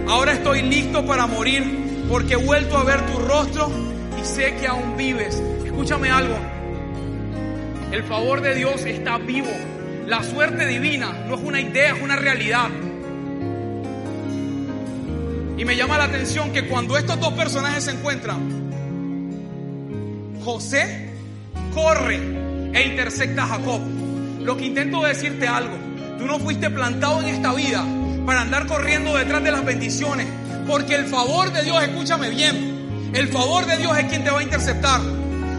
[0.08, 3.70] ahora estoy listo para morir porque he vuelto a ver tu rostro
[4.20, 5.42] y sé que aún vives.
[5.64, 6.36] Escúchame algo.
[7.92, 9.50] El favor de Dios está vivo.
[10.06, 12.68] La suerte divina no es una idea, es una realidad.
[15.60, 18.40] Y me llama la atención que cuando estos dos personajes se encuentran,
[20.42, 21.10] José
[21.74, 22.18] corre
[22.72, 23.82] e intersecta a Jacob.
[24.40, 25.76] Lo que intento decirte algo,
[26.18, 27.84] tú no fuiste plantado en esta vida
[28.24, 30.26] para andar corriendo detrás de las bendiciones,
[30.66, 34.40] porque el favor de Dios, escúchame bien, el favor de Dios es quien te va
[34.40, 35.02] a interceptar.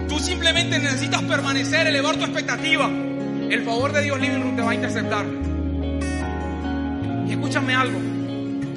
[0.10, 2.88] Tú simplemente necesitas permanecer, elevar tu expectativa.
[2.88, 5.28] El favor de Dios Living te va a interceptar.
[7.28, 8.00] Y escúchame algo,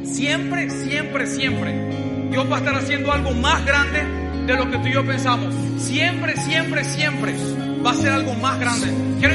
[0.05, 4.05] siempre, siempre, siempre, Dios va a estar haciendo algo más grande
[4.46, 5.55] de lo que tú y yo pensamos.
[5.78, 7.34] Siempre, siempre, siempre
[7.84, 8.86] va a ser algo más grande.